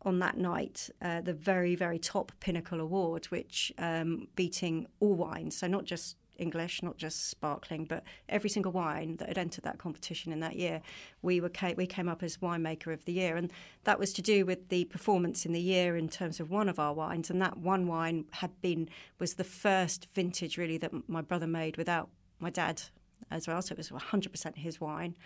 on 0.06 0.20
that 0.20 0.38
night 0.38 0.88
uh, 1.02 1.20
the 1.20 1.34
very, 1.34 1.74
very 1.74 1.98
top 1.98 2.32
Pinnacle 2.40 2.80
Award, 2.80 3.26
which 3.26 3.72
um, 3.76 4.28
beating 4.36 4.86
all 5.00 5.14
wines, 5.14 5.56
so 5.56 5.66
not 5.66 5.84
just 5.84 6.16
English, 6.38 6.82
not 6.82 6.96
just 6.96 7.28
sparkling, 7.28 7.84
but 7.84 8.04
every 8.28 8.48
single 8.48 8.70
wine 8.70 9.16
that 9.16 9.28
had 9.28 9.38
entered 9.38 9.64
that 9.64 9.78
competition 9.78 10.32
in 10.32 10.40
that 10.40 10.56
year, 10.56 10.80
we 11.22 11.40
were 11.40 11.50
we 11.76 11.86
came 11.86 12.08
up 12.08 12.22
as 12.22 12.36
winemaker 12.38 12.92
of 12.92 13.04
the 13.04 13.12
year, 13.12 13.36
and 13.36 13.52
that 13.84 13.98
was 13.98 14.12
to 14.12 14.22
do 14.22 14.46
with 14.46 14.68
the 14.68 14.84
performance 14.84 15.44
in 15.44 15.52
the 15.52 15.60
year 15.60 15.96
in 15.96 16.08
terms 16.08 16.38
of 16.38 16.50
one 16.50 16.68
of 16.68 16.78
our 16.78 16.92
wines, 16.92 17.28
and 17.28 17.42
that 17.42 17.58
one 17.58 17.86
wine 17.86 18.26
had 18.32 18.60
been 18.60 18.88
was 19.18 19.34
the 19.34 19.44
first 19.44 20.06
vintage 20.14 20.56
really 20.56 20.78
that 20.78 20.92
my 21.08 21.20
brother 21.20 21.46
made 21.46 21.76
without 21.76 22.08
my 22.38 22.50
dad 22.50 22.82
as 23.30 23.48
well, 23.48 23.60
so 23.60 23.72
it 23.72 23.78
was 23.78 23.88
100% 23.88 24.56
his 24.56 24.80
wine 24.80 25.16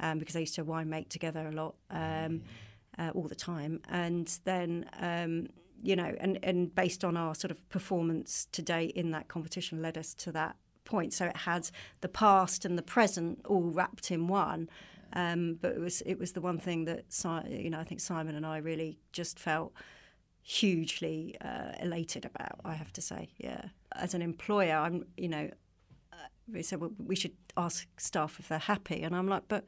um, 0.00 0.18
because 0.18 0.34
they 0.34 0.40
used 0.40 0.54
to 0.54 0.64
wine 0.64 0.88
make 0.88 1.08
together 1.08 1.48
a 1.48 1.52
lot. 1.52 1.74
Um, 1.90 2.42
uh, 2.98 3.10
all 3.14 3.28
the 3.28 3.34
time. 3.34 3.80
And 3.88 4.38
then, 4.44 4.88
um, 4.98 5.48
you 5.82 5.96
know, 5.96 6.14
and, 6.20 6.38
and 6.42 6.74
based 6.74 7.04
on 7.04 7.16
our 7.16 7.34
sort 7.34 7.50
of 7.50 7.68
performance 7.68 8.48
today 8.52 8.86
in 8.86 9.10
that 9.12 9.28
competition 9.28 9.80
led 9.80 9.96
us 9.96 10.14
to 10.14 10.32
that 10.32 10.56
point. 10.84 11.12
So 11.12 11.26
it 11.26 11.36
had 11.36 11.70
the 12.00 12.08
past 12.08 12.64
and 12.64 12.76
the 12.76 12.82
present 12.82 13.40
all 13.44 13.62
wrapped 13.62 14.10
in 14.10 14.26
one. 14.26 14.68
Um, 15.12 15.58
but 15.60 15.72
it 15.72 15.80
was 15.80 16.02
it 16.02 16.18
was 16.18 16.32
the 16.32 16.40
one 16.40 16.58
thing 16.58 16.84
that 16.84 17.04
you 17.48 17.70
know 17.70 17.80
I 17.80 17.84
think 17.84 18.00
Simon 18.00 18.34
and 18.34 18.44
I 18.44 18.58
really 18.58 18.98
just 19.12 19.38
felt 19.38 19.72
hugely 20.42 21.36
uh, 21.40 21.72
elated 21.80 22.24
about. 22.24 22.60
I 22.64 22.74
have 22.74 22.92
to 22.94 23.00
say, 23.00 23.30
yeah. 23.38 23.66
As 23.96 24.12
an 24.12 24.20
employer, 24.20 24.76
I'm 24.76 25.06
you 25.16 25.28
know 25.28 25.50
uh, 26.12 26.16
we 26.52 26.62
said 26.62 26.80
well, 26.80 26.92
we 26.98 27.16
should 27.16 27.36
ask 27.56 27.88
staff 27.98 28.38
if 28.38 28.48
they're 28.48 28.58
happy, 28.58 29.02
and 29.02 29.16
I'm 29.16 29.28
like, 29.28 29.44
but 29.48 29.64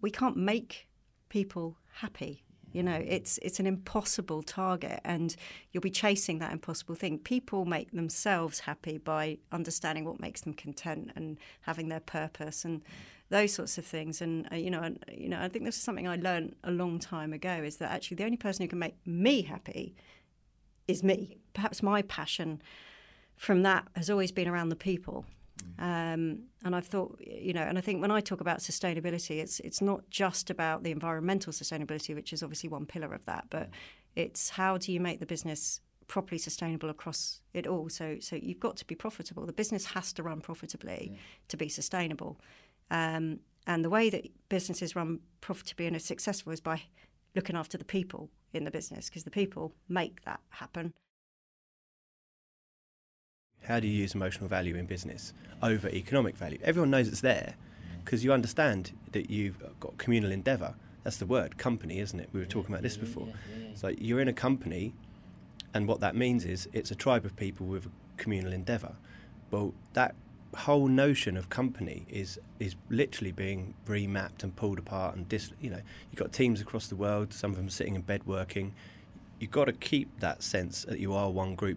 we 0.00 0.10
can't 0.10 0.36
make 0.36 0.88
people 1.28 1.76
happy. 1.96 2.43
You 2.74 2.82
know, 2.82 3.00
it's 3.06 3.38
it's 3.38 3.60
an 3.60 3.66
impossible 3.66 4.42
target, 4.42 5.00
and 5.04 5.34
you'll 5.70 5.80
be 5.80 5.90
chasing 5.90 6.40
that 6.40 6.52
impossible 6.52 6.96
thing. 6.96 7.18
People 7.18 7.64
make 7.64 7.92
themselves 7.92 8.58
happy 8.58 8.98
by 8.98 9.38
understanding 9.52 10.04
what 10.04 10.18
makes 10.20 10.40
them 10.40 10.54
content 10.54 11.12
and 11.14 11.38
having 11.62 11.88
their 11.88 12.00
purpose 12.00 12.64
and 12.64 12.82
those 13.30 13.52
sorts 13.52 13.78
of 13.78 13.86
things. 13.86 14.20
And 14.20 14.48
uh, 14.50 14.56
you 14.56 14.72
know, 14.72 14.82
and, 14.82 14.98
you 15.08 15.28
know, 15.28 15.40
I 15.40 15.48
think 15.48 15.64
this 15.64 15.76
is 15.76 15.82
something 15.82 16.08
I 16.08 16.16
learned 16.16 16.56
a 16.64 16.72
long 16.72 16.98
time 16.98 17.32
ago: 17.32 17.62
is 17.62 17.76
that 17.76 17.92
actually 17.92 18.16
the 18.16 18.24
only 18.24 18.36
person 18.36 18.64
who 18.64 18.68
can 18.68 18.80
make 18.80 18.96
me 19.06 19.42
happy 19.42 19.94
is 20.88 21.04
me. 21.04 21.38
Perhaps 21.52 21.80
my 21.80 22.02
passion 22.02 22.60
from 23.36 23.62
that 23.62 23.86
has 23.94 24.10
always 24.10 24.32
been 24.32 24.48
around 24.48 24.70
the 24.70 24.76
people. 24.76 25.24
Um, 25.78 26.44
and 26.64 26.74
I've 26.74 26.86
thought, 26.86 27.18
you 27.20 27.52
know, 27.52 27.62
and 27.62 27.78
I 27.78 27.80
think 27.80 28.00
when 28.00 28.10
I 28.10 28.20
talk 28.20 28.40
about 28.40 28.58
sustainability, 28.58 29.38
it's 29.38 29.60
it's 29.60 29.80
not 29.80 30.08
just 30.10 30.50
about 30.50 30.82
the 30.82 30.90
environmental 30.90 31.52
sustainability, 31.52 32.14
which 32.14 32.32
is 32.32 32.42
obviously 32.42 32.68
one 32.68 32.86
pillar 32.86 33.12
of 33.12 33.24
that, 33.26 33.46
but 33.50 33.70
it's 34.14 34.50
how 34.50 34.78
do 34.78 34.92
you 34.92 35.00
make 35.00 35.20
the 35.20 35.26
business 35.26 35.80
properly 36.06 36.38
sustainable 36.38 36.90
across 36.90 37.40
it 37.52 37.66
all. 37.66 37.88
So 37.88 38.18
so 38.20 38.36
you've 38.36 38.60
got 38.60 38.76
to 38.78 38.84
be 38.84 38.94
profitable. 38.94 39.46
The 39.46 39.52
business 39.52 39.86
has 39.86 40.12
to 40.14 40.22
run 40.22 40.40
profitably 40.40 41.10
yeah. 41.12 41.18
to 41.48 41.56
be 41.56 41.68
sustainable. 41.68 42.40
Um, 42.90 43.40
and 43.66 43.84
the 43.84 43.90
way 43.90 44.10
that 44.10 44.28
businesses 44.48 44.94
run 44.94 45.20
profitably 45.40 45.86
and 45.86 45.96
are 45.96 46.00
successful 46.00 46.52
is 46.52 46.60
by 46.60 46.82
looking 47.34 47.56
after 47.56 47.78
the 47.78 47.84
people 47.84 48.30
in 48.52 48.64
the 48.64 48.70
business 48.70 49.08
because 49.08 49.24
the 49.24 49.30
people 49.30 49.74
make 49.88 50.24
that 50.24 50.40
happen 50.50 50.92
How 53.64 53.80
do 53.80 53.88
you 53.88 53.94
use 53.94 54.14
emotional 54.14 54.48
value 54.48 54.76
in 54.76 54.86
business 54.86 55.32
over 55.62 55.88
economic 55.88 56.36
value? 56.36 56.58
Everyone 56.62 56.90
knows 56.90 57.08
it's 57.08 57.22
there 57.22 57.54
because 58.04 58.22
you 58.22 58.32
understand 58.32 58.92
that 59.12 59.30
you've 59.30 59.56
got 59.80 59.96
communal 59.96 60.30
endeavour. 60.30 60.74
That's 61.02 61.16
the 61.16 61.26
word, 61.26 61.56
company, 61.58 61.98
isn't 61.98 62.18
it? 62.18 62.28
We 62.32 62.40
were 62.40 62.46
talking 62.46 62.72
about 62.72 62.82
this 62.82 62.96
before. 62.96 63.28
So 63.74 63.88
you're 63.98 64.20
in 64.20 64.28
a 64.28 64.32
company, 64.32 64.92
and 65.72 65.88
what 65.88 66.00
that 66.00 66.14
means 66.14 66.44
is 66.44 66.68
it's 66.72 66.90
a 66.90 66.94
tribe 66.94 67.24
of 67.24 67.36
people 67.36 67.66
with 67.66 67.86
a 67.86 67.90
communal 68.16 68.52
endeavour. 68.52 68.92
Well, 69.50 69.74
that 69.94 70.14
whole 70.54 70.86
notion 70.86 71.36
of 71.36 71.48
company 71.50 72.06
is 72.08 72.38
is 72.60 72.76
literally 72.88 73.32
being 73.32 73.74
remapped 73.86 74.44
and 74.44 74.54
pulled 74.54 74.78
apart 74.78 75.16
and 75.16 75.28
dis, 75.28 75.50
you 75.60 75.68
know 75.68 75.80
you've 76.10 76.18
got 76.18 76.32
teams 76.32 76.60
across 76.60 76.86
the 76.86 76.94
world 76.94 77.32
some 77.32 77.50
of 77.50 77.56
them 77.56 77.68
sitting 77.68 77.96
in 77.96 78.02
bed 78.02 78.24
working 78.24 78.72
you've 79.40 79.50
got 79.50 79.64
to 79.64 79.72
keep 79.72 80.08
that 80.20 80.44
sense 80.44 80.84
that 80.84 81.00
you 81.00 81.12
are 81.12 81.28
one 81.28 81.56
group 81.56 81.76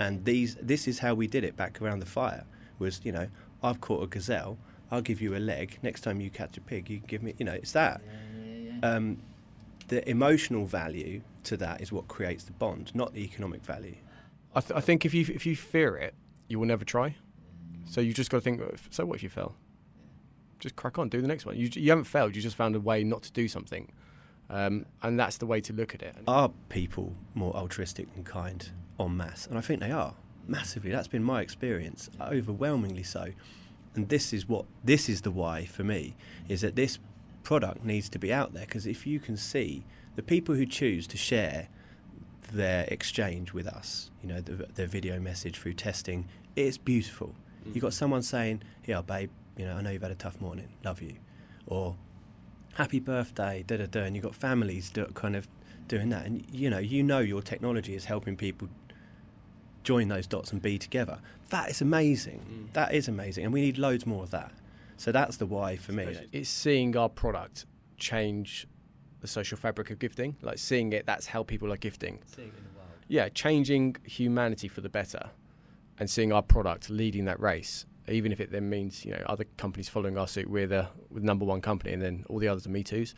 and 0.00 0.24
these 0.24 0.56
this 0.60 0.88
is 0.88 0.98
how 0.98 1.14
we 1.14 1.26
did 1.26 1.44
it 1.44 1.56
back 1.56 1.80
around 1.80 2.00
the 2.00 2.06
fire 2.06 2.44
was 2.80 3.00
you 3.04 3.12
know 3.12 3.28
I've 3.62 3.80
caught 3.80 4.02
a 4.02 4.06
gazelle 4.08 4.58
I'll 4.90 5.02
give 5.02 5.20
you 5.20 5.36
a 5.36 5.38
leg 5.38 5.78
next 5.82 6.00
time 6.00 6.20
you 6.20 6.30
catch 6.30 6.56
a 6.56 6.60
pig 6.60 6.90
you 6.90 6.98
give 6.98 7.22
me 7.22 7.34
you 7.38 7.44
know 7.44 7.52
it's 7.52 7.72
that 7.72 8.00
um, 8.82 9.18
the 9.88 10.08
emotional 10.08 10.64
value 10.64 11.20
to 11.44 11.56
that 11.58 11.80
is 11.80 11.92
what 11.92 12.08
creates 12.08 12.44
the 12.44 12.52
bond 12.52 12.92
not 12.94 13.14
the 13.14 13.22
economic 13.22 13.62
value 13.62 13.96
I, 14.56 14.60
th- 14.60 14.72
I 14.76 14.80
think 14.80 15.04
if 15.04 15.14
you 15.14 15.24
if 15.32 15.46
you 15.46 15.54
fear 15.54 15.96
it 15.96 16.14
you 16.48 16.58
will 16.58 16.66
never 16.66 16.84
try 16.84 17.14
so 17.90 18.00
you 18.00 18.14
just 18.14 18.30
got 18.30 18.38
to 18.38 18.40
think. 18.40 18.62
So 18.90 19.04
what 19.04 19.16
if 19.16 19.22
you 19.24 19.28
fail? 19.28 19.56
Just 20.60 20.76
crack 20.76 20.96
on, 20.96 21.08
do 21.08 21.20
the 21.20 21.26
next 21.26 21.44
one. 21.44 21.56
You 21.56 21.68
you 21.74 21.90
haven't 21.90 22.04
failed. 22.04 22.36
You 22.36 22.42
just 22.42 22.54
found 22.54 22.76
a 22.76 22.80
way 22.80 23.02
not 23.02 23.22
to 23.24 23.32
do 23.32 23.48
something, 23.48 23.90
um, 24.48 24.86
and 25.02 25.18
that's 25.18 25.38
the 25.38 25.46
way 25.46 25.60
to 25.62 25.72
look 25.72 25.92
at 25.92 26.02
it. 26.02 26.14
Are 26.28 26.50
people 26.68 27.16
more 27.34 27.52
altruistic 27.56 28.06
and 28.14 28.24
kind 28.24 28.70
en 29.06 29.16
masse? 29.16 29.46
And 29.46 29.58
I 29.58 29.60
think 29.60 29.80
they 29.80 29.90
are 29.90 30.14
massively. 30.46 30.90
That's 30.90 31.08
been 31.08 31.22
my 31.22 31.40
experience, 31.40 32.10
overwhelmingly 32.20 33.02
so. 33.02 33.28
And 33.94 34.08
this 34.08 34.32
is 34.32 34.48
what 34.48 34.66
this 34.84 35.08
is 35.08 35.22
the 35.22 35.30
why 35.30 35.64
for 35.64 35.82
me 35.82 36.14
is 36.48 36.60
that 36.60 36.76
this 36.76 36.98
product 37.42 37.84
needs 37.84 38.08
to 38.10 38.18
be 38.18 38.32
out 38.32 38.52
there 38.52 38.64
because 38.64 38.86
if 38.86 39.06
you 39.06 39.18
can 39.18 39.36
see 39.36 39.84
the 40.16 40.22
people 40.22 40.54
who 40.54 40.66
choose 40.66 41.06
to 41.08 41.16
share 41.16 41.68
their 42.52 42.84
exchange 42.88 43.52
with 43.52 43.66
us, 43.66 44.10
you 44.22 44.28
know, 44.28 44.40
the, 44.40 44.66
their 44.74 44.86
video 44.86 45.18
message 45.18 45.58
through 45.58 45.74
testing, 45.74 46.28
it's 46.56 46.78
beautiful. 46.78 47.34
Mm. 47.64 47.74
You've 47.74 47.82
got 47.82 47.94
someone 47.94 48.22
saying, 48.22 48.62
"Yeah, 48.86 49.02
babe, 49.02 49.30
you 49.56 49.64
know, 49.64 49.76
I 49.76 49.82
know 49.82 49.90
you've 49.90 50.02
had 50.02 50.10
a 50.10 50.16
tough 50.16 50.40
morning. 50.40 50.68
Love 50.84 51.02
you," 51.02 51.16
or 51.66 51.96
"Happy 52.74 53.00
birthday," 53.00 53.64
da 53.66 53.76
da 53.76 53.86
da. 53.86 54.02
And 54.02 54.14
you've 54.14 54.24
got 54.24 54.34
families 54.34 54.90
that 54.90 55.14
kind 55.14 55.36
of 55.36 55.48
doing 55.88 56.10
that, 56.10 56.26
and 56.26 56.44
you 56.52 56.70
know, 56.70 56.78
you 56.78 57.02
know, 57.02 57.20
your 57.20 57.42
technology 57.42 57.94
is 57.94 58.04
helping 58.04 58.36
people 58.36 58.68
join 59.82 60.08
those 60.08 60.26
dots 60.26 60.52
and 60.52 60.60
be 60.60 60.78
together. 60.78 61.18
That 61.50 61.70
is 61.70 61.80
amazing. 61.80 62.40
Mm. 62.50 62.72
That 62.74 62.94
is 62.94 63.08
amazing, 63.08 63.44
and 63.44 63.52
we 63.52 63.60
need 63.60 63.78
loads 63.78 64.06
more 64.06 64.22
of 64.22 64.30
that. 64.30 64.52
So 64.96 65.12
that's 65.12 65.38
the 65.38 65.46
why 65.46 65.76
for 65.76 65.92
me. 65.92 66.16
It's 66.32 66.50
seeing 66.50 66.96
our 66.96 67.08
product 67.08 67.64
change 67.96 68.66
the 69.20 69.26
social 69.26 69.56
fabric 69.56 69.90
of 69.90 69.98
gifting, 69.98 70.36
like 70.42 70.58
seeing 70.58 70.92
it. 70.92 71.06
That's 71.06 71.26
how 71.26 71.42
people 71.42 71.72
are 71.72 71.76
gifting. 71.76 72.18
Yeah, 73.08 73.28
changing 73.28 73.96
humanity 74.04 74.68
for 74.68 74.80
the 74.80 74.88
better 74.88 75.30
and 75.98 76.08
seeing 76.08 76.32
our 76.32 76.42
product 76.42 76.90
leading 76.90 77.26
that 77.26 77.38
race, 77.40 77.86
even 78.08 78.32
if 78.32 78.40
it 78.40 78.50
then 78.50 78.68
means 78.70 79.04
you 79.04 79.12
know 79.12 79.22
other 79.26 79.44
companies 79.56 79.88
following 79.88 80.16
our 80.16 80.26
suit, 80.26 80.48
we're 80.48 80.66
the, 80.66 80.88
we're 81.10 81.20
the 81.20 81.26
number 81.26 81.44
one 81.44 81.60
company, 81.60 81.92
and 81.92 82.02
then 82.02 82.24
all 82.28 82.38
the 82.38 82.48
others 82.48 82.66
are 82.66 82.70
me 82.70 82.82
too's. 82.82 83.14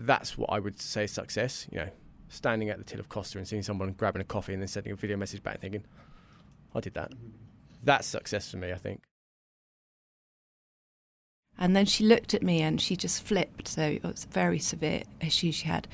That's 0.00 0.38
what 0.38 0.50
I 0.50 0.60
would 0.60 0.80
say 0.80 1.04
is 1.04 1.12
success. 1.12 1.66
You 1.70 1.78
know, 1.78 1.90
standing 2.28 2.68
at 2.68 2.78
the 2.78 2.84
till 2.84 3.00
of 3.00 3.08
Costa 3.08 3.38
and 3.38 3.46
seeing 3.46 3.62
someone 3.62 3.92
grabbing 3.92 4.22
a 4.22 4.24
coffee 4.24 4.52
and 4.52 4.62
then 4.62 4.68
sending 4.68 4.92
a 4.92 4.96
video 4.96 5.16
message 5.16 5.42
back, 5.42 5.60
thinking, 5.60 5.84
"I 6.74 6.80
did 6.80 6.94
that." 6.94 7.12
That's 7.82 8.06
success 8.06 8.50
for 8.50 8.56
me, 8.56 8.72
I 8.72 8.76
think. 8.76 9.02
And 11.58 11.74
then 11.74 11.86
she 11.86 12.04
looked 12.04 12.34
at 12.34 12.42
me 12.42 12.62
and 12.62 12.80
she 12.80 12.96
just 12.96 13.22
flipped. 13.22 13.66
So 13.66 13.82
it 13.82 14.02
was 14.04 14.24
a 14.24 14.28
very 14.28 14.58
severe 14.60 15.02
issue 15.20 15.50
she 15.50 15.66
had. 15.66 15.88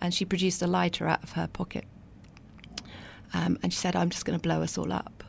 And 0.00 0.14
she 0.14 0.24
produced 0.24 0.62
a 0.62 0.68
lighter 0.68 1.08
out 1.08 1.24
of 1.24 1.32
her 1.32 1.48
pocket. 1.48 1.84
Um, 3.34 3.58
and 3.62 3.72
she 3.72 3.80
said, 3.80 3.96
I'm 3.96 4.10
just 4.10 4.24
going 4.24 4.38
to 4.38 4.42
blow 4.42 4.62
us 4.62 4.78
all 4.78 4.92
up 4.92 5.24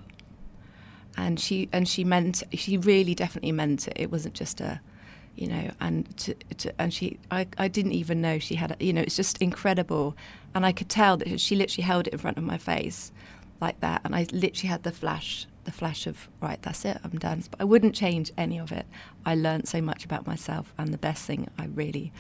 and 1.20 1.40
she 1.40 1.68
and 1.74 1.88
she 1.88 2.04
meant 2.04 2.44
she 2.54 2.78
really 2.78 3.14
definitely 3.14 3.52
meant 3.52 3.88
it. 3.88 3.94
It 3.98 4.12
wasn't 4.12 4.34
just 4.34 4.62
a 4.62 4.80
you 5.40 5.48
know 5.48 5.72
and 5.80 6.18
to, 6.18 6.34
to, 6.58 6.82
and 6.82 6.94
she 6.94 7.18
I, 7.32 7.48
I 7.58 7.70
didn't 7.70 7.94
even 7.94 8.22
know 8.22 8.40
she 8.40 8.56
had 8.56 8.76
you 8.80 8.94
know 8.94 9.02
it's 9.02 9.16
just 9.16 9.42
incredible. 9.42 10.16
And 10.54 10.66
I 10.66 10.72
could 10.72 10.90
tell 10.90 11.16
that 11.18 11.40
she 11.40 11.56
literally 11.56 11.86
held 11.86 12.08
it 12.08 12.14
in 12.14 12.20
front 12.20 12.38
of 12.38 12.44
my 12.44 12.58
face 12.58 13.12
like 13.62 13.80
that. 13.82 14.02
And 14.04 14.16
I 14.16 14.26
literally 14.32 14.70
had 14.70 14.84
the 14.84 14.92
flash 14.92 15.48
the 15.64 15.72
flash 15.72 16.08
of 16.08 16.28
right 16.42 16.62
that's 16.62 16.84
it 16.84 16.98
I'm 17.04 17.18
done. 17.18 17.44
But 17.50 17.62
I 17.62 17.64
wouldn't 17.64 17.96
change 17.96 18.32
any 18.38 18.60
of 18.60 18.72
it. 18.72 18.86
I 19.26 19.36
learned 19.36 19.68
so 19.68 19.82
much 19.82 20.04
about 20.04 20.28
myself 20.28 20.74
and 20.78 20.94
the 20.94 20.98
best 20.98 21.26
thing 21.26 21.50
I 21.58 21.66
really 21.68 22.12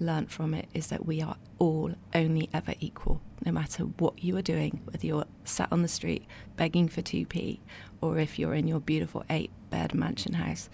learned 0.00 0.30
from 0.30 0.54
it 0.54 0.68
is 0.74 0.88
that 0.88 1.06
we 1.06 1.20
are 1.22 1.36
all 1.58 1.92
only 2.14 2.48
ever 2.52 2.74
equal, 2.80 3.20
no 3.44 3.52
matter 3.52 3.84
what 3.84 4.24
you 4.24 4.36
are 4.36 4.42
doing, 4.42 4.80
whether 4.84 5.06
you're 5.06 5.26
sat 5.44 5.70
on 5.70 5.82
the 5.82 5.88
street 5.88 6.26
begging 6.56 6.88
for 6.88 7.02
2p 7.02 7.60
or 8.00 8.18
if 8.18 8.38
you're 8.38 8.54
in 8.54 8.66
your 8.66 8.80
beautiful 8.80 9.24
eight 9.30 9.50
bed 9.70 9.94
mansion 9.94 10.34
house. 10.34 10.68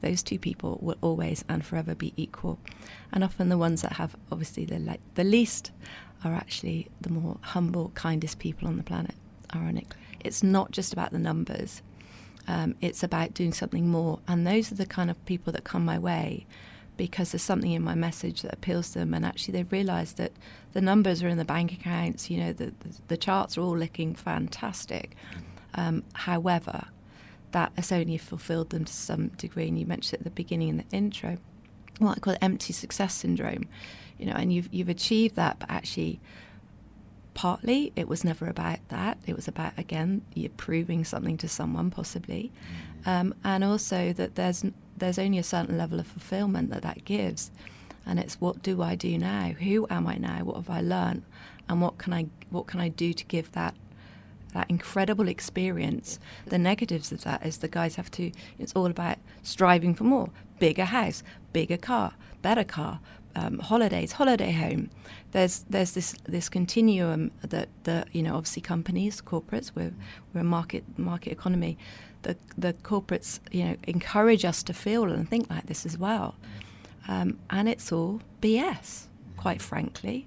Those 0.00 0.22
two 0.22 0.38
people 0.38 0.78
will 0.80 0.96
always 1.00 1.44
and 1.48 1.64
forever 1.64 1.94
be 1.94 2.12
equal. 2.16 2.58
And 3.12 3.24
often 3.24 3.48
the 3.48 3.58
ones 3.58 3.82
that 3.82 3.94
have 3.94 4.16
obviously 4.30 4.64
the, 4.64 4.78
le- 4.78 4.98
the 5.14 5.24
least 5.24 5.72
are 6.24 6.34
actually 6.34 6.88
the 7.00 7.10
more 7.10 7.38
humble, 7.40 7.90
kindest 7.94 8.38
people 8.38 8.68
on 8.68 8.76
the 8.76 8.82
planet, 8.82 9.14
ironically. 9.54 10.00
It's 10.20 10.42
not 10.42 10.72
just 10.72 10.92
about 10.92 11.12
the 11.12 11.18
numbers, 11.18 11.82
um, 12.46 12.74
it's 12.80 13.02
about 13.02 13.34
doing 13.34 13.52
something 13.52 13.88
more. 13.88 14.20
And 14.26 14.46
those 14.46 14.72
are 14.72 14.76
the 14.76 14.86
kind 14.86 15.10
of 15.10 15.24
people 15.26 15.52
that 15.52 15.64
come 15.64 15.84
my 15.84 15.98
way 15.98 16.46
because 16.98 17.32
there's 17.32 17.42
something 17.42 17.72
in 17.72 17.82
my 17.82 17.94
message 17.94 18.42
that 18.42 18.52
appeals 18.52 18.90
to 18.90 18.98
them 18.98 19.14
and 19.14 19.24
actually 19.24 19.52
they've 19.52 19.72
realized 19.72 20.18
that 20.18 20.32
the 20.72 20.80
numbers 20.82 21.22
are 21.22 21.28
in 21.28 21.38
the 21.38 21.44
bank 21.44 21.72
accounts 21.72 22.28
you 22.28 22.36
know 22.36 22.52
the, 22.52 22.66
the, 22.80 23.00
the 23.06 23.16
charts 23.16 23.56
are 23.56 23.62
all 23.62 23.76
looking 23.76 24.14
fantastic 24.14 25.16
um, 25.76 26.02
however 26.12 26.88
that 27.52 27.72
has 27.76 27.92
only 27.92 28.18
fulfilled 28.18 28.70
them 28.70 28.84
to 28.84 28.92
some 28.92 29.28
degree 29.28 29.68
and 29.68 29.78
you 29.78 29.86
mentioned 29.86 30.14
it 30.14 30.20
at 30.20 30.24
the 30.24 30.30
beginning 30.30 30.68
in 30.68 30.76
the 30.78 30.84
intro 30.92 31.38
what 31.98 32.16
I 32.16 32.20
call 32.20 32.36
empty 32.40 32.72
success 32.72 33.14
syndrome 33.14 33.66
you 34.18 34.26
know 34.26 34.34
and 34.34 34.52
you've, 34.52 34.68
you've 34.72 34.88
achieved 34.88 35.36
that 35.36 35.58
but 35.58 35.70
actually 35.70 36.20
partly 37.38 37.92
it 37.94 38.08
was 38.08 38.24
never 38.24 38.48
about 38.48 38.80
that. 38.88 39.16
It 39.24 39.36
was 39.36 39.46
about 39.46 39.72
again 39.78 40.22
you're 40.34 40.50
proving 40.56 41.04
something 41.04 41.36
to 41.36 41.48
someone 41.48 41.88
possibly. 41.88 42.50
Um, 43.06 43.32
and 43.44 43.62
also 43.62 44.12
that 44.14 44.34
there's 44.34 44.64
there's 44.96 45.20
only 45.20 45.38
a 45.38 45.44
certain 45.44 45.78
level 45.78 46.00
of 46.00 46.08
fulfillment 46.08 46.70
that 46.70 46.82
that 46.82 47.04
gives 47.04 47.52
and 48.04 48.18
it's 48.18 48.40
what 48.40 48.60
do 48.60 48.82
I 48.82 48.96
do 48.96 49.16
now? 49.18 49.50
Who 49.50 49.86
am 49.88 50.08
I 50.08 50.16
now? 50.16 50.40
What 50.42 50.56
have 50.56 50.68
I 50.68 50.80
learned? 50.80 51.22
And 51.68 51.80
what 51.80 51.96
can 51.96 52.12
I 52.12 52.26
what 52.50 52.66
can 52.66 52.80
I 52.80 52.88
do 52.88 53.12
to 53.12 53.24
give 53.26 53.52
that 53.52 53.76
that 54.54 54.68
incredible 54.70 55.28
experience 55.28 56.18
the 56.46 56.58
negatives 56.58 57.12
of 57.12 57.22
that 57.24 57.44
is 57.44 57.58
the 57.58 57.68
guys 57.68 57.96
have 57.96 58.10
to 58.10 58.32
it's 58.58 58.72
all 58.74 58.86
about 58.86 59.18
striving 59.42 59.94
for 59.94 60.04
more. 60.04 60.30
Bigger 60.58 60.86
house 60.86 61.22
bigger 61.52 61.76
car 61.76 62.14
better 62.42 62.64
car 62.64 63.00
um, 63.36 63.58
holidays 63.58 64.12
holiday 64.12 64.52
home. 64.52 64.90
There's 65.32 65.64
there's 65.70 65.92
this 65.92 66.14
this 66.24 66.48
continuum 66.48 67.30
that 67.42 67.68
the 67.84 68.04
you 68.12 68.22
know 68.22 68.34
obviously 68.36 68.62
companies 68.62 69.20
corporates 69.20 69.72
we're 69.74 69.92
we're 70.32 70.40
a 70.40 70.44
market 70.44 70.84
market 70.96 71.32
economy 71.32 71.78
the 72.22 72.36
the 72.56 72.72
corporates 72.72 73.40
you 73.50 73.64
know 73.64 73.76
encourage 73.86 74.44
us 74.44 74.62
to 74.64 74.72
feel 74.72 75.04
and 75.04 75.28
think 75.28 75.48
like 75.50 75.66
this 75.66 75.86
as 75.86 75.96
well, 75.96 76.34
um, 77.06 77.38
and 77.50 77.68
it's 77.68 77.92
all 77.92 78.20
BS, 78.40 79.04
quite 79.36 79.62
frankly. 79.62 80.26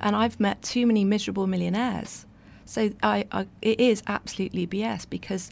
And 0.00 0.16
I've 0.16 0.40
met 0.40 0.62
too 0.62 0.86
many 0.86 1.04
miserable 1.04 1.46
millionaires, 1.46 2.26
so 2.72 2.90
I, 3.02 3.26
I 3.30 3.46
it 3.60 3.78
is 3.80 4.02
absolutely 4.06 4.66
BS 4.66 5.08
because 5.10 5.50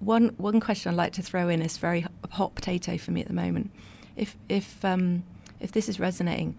one 0.00 0.34
one 0.36 0.58
question 0.58 0.90
I'd 0.90 0.96
like 0.96 1.12
to 1.12 1.22
throw 1.22 1.48
in 1.48 1.62
is 1.62 1.78
very 1.78 2.04
hot 2.32 2.56
potato 2.56 2.98
for 2.98 3.12
me 3.12 3.20
at 3.20 3.28
the 3.28 3.34
moment. 3.34 3.70
If 4.16 4.36
if 4.48 4.84
um, 4.84 5.22
if 5.60 5.70
this 5.70 5.88
is 5.88 6.00
resonating, 6.00 6.56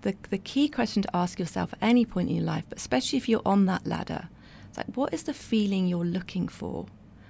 the 0.00 0.16
the 0.30 0.38
key 0.38 0.66
question 0.70 1.02
to 1.02 1.14
ask 1.14 1.38
yourself 1.38 1.74
at 1.74 1.78
any 1.82 2.06
point 2.06 2.30
in 2.30 2.36
your 2.36 2.44
life, 2.46 2.64
but 2.70 2.78
especially 2.78 3.18
if 3.18 3.28
you're 3.28 3.42
on 3.44 3.66
that 3.66 3.86
ladder, 3.86 4.30
it's 4.70 4.78
like 4.78 4.86
what 4.94 5.12
is 5.12 5.24
the 5.24 5.34
feeling 5.34 5.88
you're 5.88 6.06
looking 6.06 6.48
for? 6.48 6.86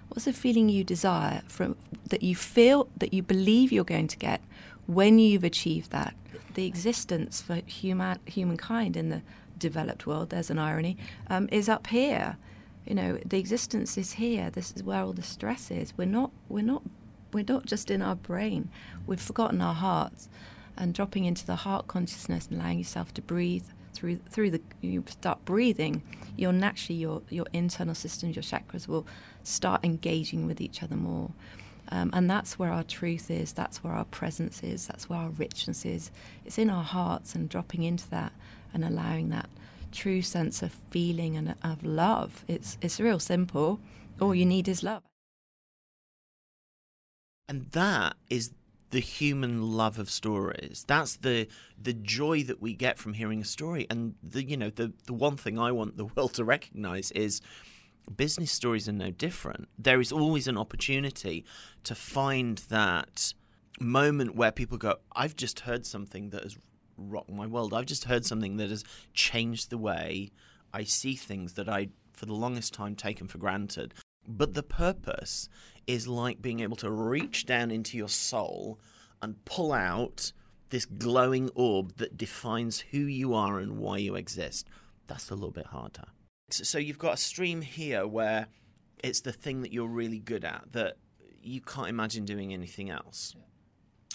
What's 0.06 0.26
the 0.26 0.32
feeling 0.32 0.68
you 0.68 0.84
desire 0.84 1.42
from 1.48 1.74
that 2.10 2.22
you 2.22 2.36
feel 2.36 2.86
that 2.98 3.12
you 3.12 3.24
believe 3.24 3.72
you're 3.72 3.82
going 3.82 4.06
to 4.06 4.16
get 4.16 4.40
when 4.86 5.18
you've 5.18 5.42
achieved 5.42 5.90
that? 5.90 6.14
The 6.54 6.66
existence 6.66 7.42
for 7.42 7.56
human 7.66 8.20
humankind 8.26 8.96
in 8.96 9.08
the 9.08 9.22
developed 9.58 10.06
world, 10.06 10.30
there's 10.30 10.50
an 10.50 10.58
irony, 10.58 10.96
um, 11.28 11.48
is 11.52 11.68
up 11.68 11.86
here. 11.88 12.36
You 12.86 12.94
know, 12.94 13.18
the 13.24 13.38
existence 13.38 13.96
is 13.96 14.14
here. 14.14 14.50
This 14.50 14.72
is 14.72 14.82
where 14.82 15.02
all 15.02 15.12
the 15.12 15.22
stress 15.22 15.70
is. 15.70 15.94
We're 15.96 16.06
not. 16.06 16.30
We're 16.48 16.64
not. 16.64 16.82
We're 17.32 17.44
not 17.48 17.66
just 17.66 17.90
in 17.90 18.02
our 18.02 18.14
brain. 18.14 18.68
We've 19.06 19.20
forgotten 19.20 19.60
our 19.60 19.74
hearts, 19.74 20.28
and 20.76 20.92
dropping 20.92 21.24
into 21.24 21.46
the 21.46 21.56
heart 21.56 21.86
consciousness 21.86 22.48
and 22.48 22.60
allowing 22.60 22.78
yourself 22.78 23.14
to 23.14 23.22
breathe 23.22 23.64
through 23.94 24.18
through 24.28 24.50
the 24.50 24.60
you 24.82 25.04
start 25.08 25.44
breathing, 25.44 26.02
your 26.36 26.52
naturally 26.52 26.98
your 26.98 27.22
your 27.30 27.46
internal 27.52 27.94
systems, 27.94 28.36
your 28.36 28.42
chakras 28.42 28.86
will 28.86 29.06
start 29.42 29.84
engaging 29.84 30.46
with 30.46 30.60
each 30.60 30.82
other 30.82 30.96
more. 30.96 31.30
Um, 31.90 32.10
and 32.14 32.30
that's 32.30 32.58
where 32.58 32.72
our 32.72 32.82
truth 32.82 33.30
is, 33.30 33.52
that's 33.52 33.84
where 33.84 33.92
our 33.92 34.06
presence 34.06 34.62
is, 34.62 34.86
that's 34.86 35.08
where 35.08 35.18
our 35.18 35.28
richness 35.30 35.84
is. 35.84 36.10
It's 36.46 36.58
in 36.58 36.70
our 36.70 36.82
hearts 36.82 37.34
and 37.34 37.48
dropping 37.48 37.82
into 37.82 38.08
that 38.10 38.32
and 38.74 38.84
allowing 38.84 39.30
that 39.30 39.48
true 39.92 40.20
sense 40.20 40.62
of 40.62 40.72
feeling 40.90 41.36
and 41.36 41.54
of 41.62 41.84
love. 41.84 42.44
It's, 42.48 42.76
it's 42.82 43.00
real 43.00 43.20
simple. 43.20 43.80
All 44.20 44.34
you 44.34 44.44
need 44.44 44.68
is 44.68 44.82
love. 44.82 45.02
And 47.48 47.70
that 47.72 48.16
is 48.28 48.50
the 48.90 49.00
human 49.00 49.72
love 49.72 49.98
of 49.98 50.08
stories. 50.08 50.84
That's 50.86 51.16
the 51.16 51.48
the 51.82 51.92
joy 51.92 52.44
that 52.44 52.62
we 52.62 52.74
get 52.74 52.98
from 52.98 53.14
hearing 53.14 53.40
a 53.40 53.44
story. 53.44 53.86
And 53.90 54.14
the 54.22 54.44
you 54.44 54.56
know 54.56 54.70
the 54.70 54.92
the 55.06 55.12
one 55.12 55.36
thing 55.36 55.58
I 55.58 55.72
want 55.72 55.96
the 55.96 56.04
world 56.16 56.34
to 56.34 56.44
recognize 56.44 57.10
is 57.10 57.40
business 58.16 58.52
stories 58.52 58.88
are 58.88 58.92
no 58.92 59.10
different. 59.10 59.68
There 59.78 60.00
is 60.00 60.12
always 60.12 60.46
an 60.46 60.56
opportunity 60.56 61.44
to 61.84 61.94
find 61.94 62.58
that 62.68 63.34
moment 63.80 64.36
where 64.36 64.52
people 64.52 64.78
go, 64.78 64.96
I've 65.14 65.36
just 65.36 65.60
heard 65.60 65.84
something 65.86 66.30
that 66.30 66.42
has 66.42 66.56
rocked 66.96 67.30
my 67.30 67.46
world. 67.46 67.74
I've 67.74 67.86
just 67.86 68.04
heard 68.04 68.24
something 68.24 68.56
that 68.56 68.70
has 68.70 68.84
changed 69.12 69.70
the 69.70 69.78
way 69.78 70.30
I 70.72 70.84
see 70.84 71.14
things 71.14 71.54
that 71.54 71.68
I, 71.68 71.88
for 72.12 72.26
the 72.26 72.34
longest 72.34 72.74
time, 72.74 72.94
taken 72.96 73.28
for 73.28 73.38
granted. 73.38 73.94
But 74.26 74.54
the 74.54 74.62
purpose 74.62 75.48
is 75.86 76.08
like 76.08 76.42
being 76.42 76.60
able 76.60 76.76
to 76.76 76.90
reach 76.90 77.46
down 77.46 77.70
into 77.70 77.96
your 77.96 78.08
soul 78.08 78.80
and 79.22 79.44
pull 79.44 79.72
out 79.72 80.32
this 80.70 80.86
glowing 80.86 81.50
orb 81.54 81.96
that 81.98 82.16
defines 82.16 82.80
who 82.80 82.98
you 82.98 83.34
are 83.34 83.58
and 83.58 83.78
why 83.78 83.98
you 83.98 84.14
exist. 84.16 84.68
That's 85.06 85.30
a 85.30 85.34
little 85.34 85.50
bit 85.50 85.66
harder. 85.66 86.06
So 86.50 86.78
you've 86.78 86.98
got 86.98 87.14
a 87.14 87.18
stream 87.18 87.62
here 87.62 88.06
where 88.06 88.48
it's 89.02 89.20
the 89.20 89.32
thing 89.32 89.60
that 89.62 89.72
you're 89.72 89.86
really 89.86 90.18
good 90.18 90.44
at 90.44 90.72
that 90.72 90.96
you 91.42 91.60
can't 91.60 91.88
imagine 91.88 92.24
doing 92.24 92.52
anything 92.52 92.90
else. 92.90 93.34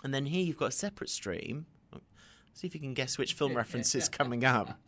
And 0.04 0.14
then 0.14 0.26
here 0.26 0.44
you've 0.44 0.58
got 0.58 0.70
a 0.70 0.72
separate 0.72 1.10
stream. 1.10 1.66
See 2.54 2.68
if 2.68 2.74
you 2.74 2.82
can 2.82 2.94
guess 2.94 3.18
which 3.18 3.34
film 3.34 3.56
reference 3.56 3.96
is 3.96 4.10
coming 4.10 4.44
up. 4.44 4.80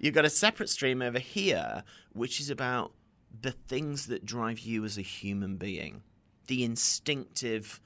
You've 0.00 0.14
got 0.14 0.24
a 0.24 0.30
separate 0.30 0.68
stream 0.68 1.00
over 1.00 1.18
here, 1.18 1.84
which 2.12 2.40
is 2.40 2.50
about 2.50 2.92
the 3.40 3.52
things 3.52 4.06
that 4.06 4.24
drive 4.26 4.60
you 4.60 4.84
as 4.84 4.98
a 4.98 5.02
human 5.02 5.56
being. 5.56 6.02
The 6.46 6.64
instinctive, 6.64 7.80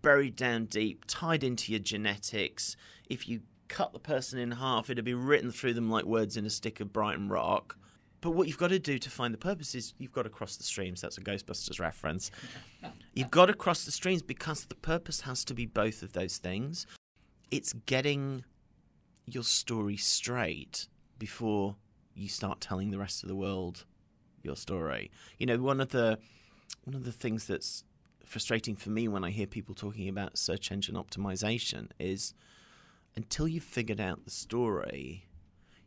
buried 0.00 0.36
down 0.36 0.66
deep, 0.66 1.04
tied 1.06 1.44
into 1.44 1.72
your 1.72 1.78
genetics. 1.78 2.76
If 3.08 3.28
you 3.28 3.42
cut 3.68 3.92
the 3.92 3.98
person 3.98 4.38
in 4.38 4.52
half, 4.52 4.90
it'd 4.90 5.04
be 5.04 5.14
written 5.14 5.50
through 5.50 5.74
them 5.74 5.90
like 5.90 6.04
words 6.04 6.36
in 6.36 6.44
a 6.44 6.50
stick 6.50 6.80
of 6.80 6.92
Brighton 6.92 7.28
rock. 7.28 7.76
But 8.20 8.32
what 8.32 8.46
you've 8.46 8.58
got 8.58 8.68
to 8.68 8.78
do 8.78 8.98
to 8.98 9.10
find 9.10 9.34
the 9.34 9.38
purpose 9.38 9.74
is 9.74 9.94
you've 9.98 10.12
got 10.12 10.22
to 10.22 10.28
cross 10.30 10.56
the 10.56 10.62
streams. 10.62 11.00
That's 11.00 11.18
a 11.18 11.20
Ghostbusters 11.20 11.80
reference. 11.80 12.30
you've 13.14 13.30
got 13.30 13.46
to 13.46 13.54
cross 13.54 13.84
the 13.84 13.90
streams 13.90 14.22
because 14.22 14.64
the 14.64 14.76
purpose 14.76 15.22
has 15.22 15.44
to 15.46 15.54
be 15.54 15.66
both 15.66 16.02
of 16.02 16.12
those 16.12 16.38
things. 16.38 16.86
It's 17.52 17.74
getting 17.84 18.44
your 19.26 19.42
story 19.42 19.98
straight 19.98 20.88
before 21.18 21.76
you 22.14 22.30
start 22.30 22.62
telling 22.62 22.90
the 22.90 22.98
rest 22.98 23.22
of 23.22 23.28
the 23.28 23.36
world 23.36 23.84
your 24.42 24.56
story. 24.56 25.10
You 25.38 25.44
know, 25.44 25.58
one 25.58 25.78
of 25.78 25.90
the 25.90 26.18
one 26.84 26.96
of 26.96 27.04
the 27.04 27.12
things 27.12 27.46
that's 27.46 27.84
frustrating 28.24 28.74
for 28.74 28.88
me 28.88 29.06
when 29.06 29.22
I 29.22 29.28
hear 29.28 29.46
people 29.46 29.74
talking 29.74 30.08
about 30.08 30.38
search 30.38 30.72
engine 30.72 30.94
optimization 30.94 31.88
is 31.98 32.32
until 33.16 33.46
you've 33.46 33.62
figured 33.64 34.00
out 34.00 34.24
the 34.24 34.30
story, 34.30 35.26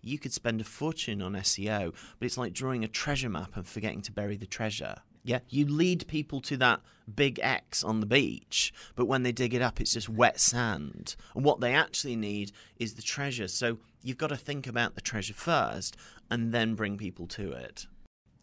you 0.04 0.20
could 0.20 0.34
spend 0.34 0.62
a 0.62 0.64
fortune 0.64 1.20
on 1.20 1.34
SEO, 1.34 1.96
but 2.20 2.26
it's 2.28 2.38
like 2.38 2.54
drawing 2.54 2.84
a 2.84 2.88
treasure 2.88 3.30
map 3.30 3.58
and 3.58 3.66
forgetting 3.66 4.04
to 4.04 4.12
bury 4.12 4.38
the 4.38 4.46
treasure. 4.46 4.98
Yeah, 5.26 5.40
you 5.50 5.66
lead 5.66 6.08
people 6.08 6.40
to 6.42 6.58
that 6.58 6.82
big 7.14 7.40
X 7.42 7.84
on 7.84 8.00
the 8.00 8.06
beach, 8.06 8.72
but 8.96 9.08
when 9.08 9.24
they 9.24 9.32
dig 9.32 9.56
it 9.56 9.62
up, 9.62 9.82
it's 9.82 9.94
just 9.94 10.08
wet 10.08 10.40
sand. 10.40 11.16
And 11.34 11.44
what 11.44 11.60
they 11.60 11.74
actually 11.74 12.16
need 12.16 12.52
is 12.78 12.94
the 12.94 13.02
treasure. 13.02 13.48
So 13.48 13.80
you've 14.04 14.20
got 14.20 14.28
to 14.28 14.38
think 14.38 14.68
about 14.68 14.94
the 14.94 15.02
treasure 15.02 15.34
first 15.34 15.98
and 16.30 16.54
then 16.54 16.76
bring 16.76 16.96
people 16.96 17.26
to 17.30 17.52
it. 17.54 17.88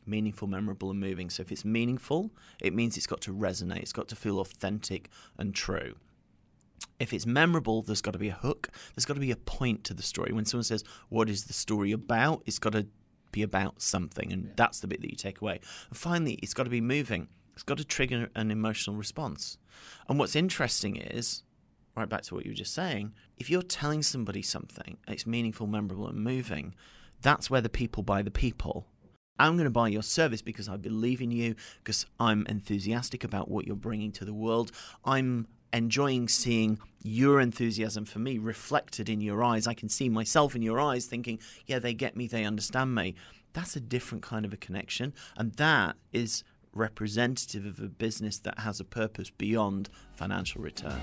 Meaningful, 0.05 0.49
memorable, 0.49 0.91
and 0.91 0.99
moving. 0.99 1.31
So 1.31 1.43
if 1.43 1.53
it's 1.53 1.65
meaningful, 1.65 2.33
it 2.61 2.75
means 2.75 2.97
it's 2.97 3.07
got 3.07 3.21
to 3.23 3.33
resonate, 3.33 3.83
it's 3.83 3.93
got 3.93 4.09
to 4.09 4.17
feel 4.17 4.41
authentic 4.41 5.09
and 5.39 5.55
true 5.55 5.95
if 6.99 7.13
it's 7.13 7.27
memorable, 7.27 7.83
there's 7.83 8.01
got 8.01 8.13
to 8.13 8.19
be 8.19 8.29
a 8.29 8.35
hook. 8.35 8.69
There's 8.95 9.05
got 9.05 9.15
to 9.15 9.21
be 9.21 9.33
a 9.33 9.37
point 9.37 9.85
to 9.85 9.95
the 9.95 10.03
story. 10.03 10.33
When 10.33 10.45
someone 10.45 10.65
says, 10.65 10.85
"What 11.09 11.29
is 11.29 11.45
the 11.45 11.53
story 11.53 11.91
about?" 11.91 12.43
It's 12.47 12.59
got 12.61 12.73
to 12.73 12.87
be 13.33 13.43
about 13.43 13.83
something, 13.83 14.33
and 14.33 14.45
yeah. 14.45 14.51
that's 14.57 14.81
the 14.81 14.87
bit 14.87 15.01
that 15.01 15.11
you 15.11 15.17
take 15.17 15.41
away. 15.41 15.61
And 15.89 15.99
finally, 15.99 16.35
it's 16.35 16.55
got 16.55 16.65
to 16.65 16.71
be 16.71 16.81
moving. 16.81 17.29
It's 17.55 17.63
got 17.63 17.79
to 17.79 17.85
trigger 17.85 18.31
an 18.35 18.51
emotional 18.51 18.97
response. 18.97 19.59
And 20.09 20.19
what's 20.19 20.37
interesting 20.37 20.97
is, 20.97 21.43
right 21.97 22.09
back 22.09 22.23
to 22.23 22.35
what 22.35 22.45
you 22.45 22.53
were 22.53 22.57
just 22.57 22.75
saying, 22.75 23.13
if 23.37 23.51
you're 23.51 23.63
telling 23.63 24.03
somebody 24.03 24.43
something, 24.43 24.99
it's 25.09 25.27
meaningful, 25.27 25.67
memorable, 25.67 26.09
and 26.09 26.23
moving. 26.23 26.75
That's 27.21 27.51
where 27.51 27.61
the 27.61 27.69
people 27.69 28.03
buy 28.03 28.23
the 28.23 28.31
people. 28.31 28.87
I'm 29.39 29.55
going 29.55 29.65
to 29.65 29.71
buy 29.71 29.89
your 29.89 30.03
service 30.03 30.43
because 30.43 30.69
I 30.69 30.77
believe 30.77 31.21
in 31.21 31.31
you, 31.31 31.55
because 31.83 32.07
I'm 32.21 32.47
enthusiastic 32.49 33.25
about 33.25 33.51
what 33.51 33.67
you're 33.67 33.77
bringing 33.77 34.13
to 34.13 34.25
the 34.25 34.35
world. 34.35 34.73
I'm 35.05 35.49
enjoying 35.73 36.29
seeing 36.29 36.79
your 37.03 37.41
enthusiasm 37.41 38.05
for 38.05 38.19
me 38.19 38.39
reflected 38.39 39.09
in 39.09 39.21
your 39.21 39.43
eyes. 39.43 39.67
I 39.67 39.75
can 39.75 39.89
see 39.89 40.09
myself 40.09 40.55
in 40.55 40.63
your 40.63 40.81
eyes 40.81 41.07
thinking, 41.07 41.39
yeah, 41.67 41.79
they 41.79 41.95
get 41.95 42.17
me, 42.17 42.27
they 42.27 42.45
understand 42.45 42.95
me. 42.95 43.15
That's 43.53 43.77
a 43.77 43.81
different 43.81 44.23
kind 44.23 44.45
of 44.45 44.53
a 44.53 44.57
connection. 44.57 45.13
And 45.37 45.53
that 45.55 45.97
is 46.13 46.45
representative 46.73 47.67
of 47.67 47.81
a 47.81 47.89
business 47.89 48.39
that 48.41 48.61
has 48.61 48.81
a 48.81 48.85
purpose 48.85 49.31
beyond 49.31 49.91
financial 50.15 50.63
return. 50.63 51.01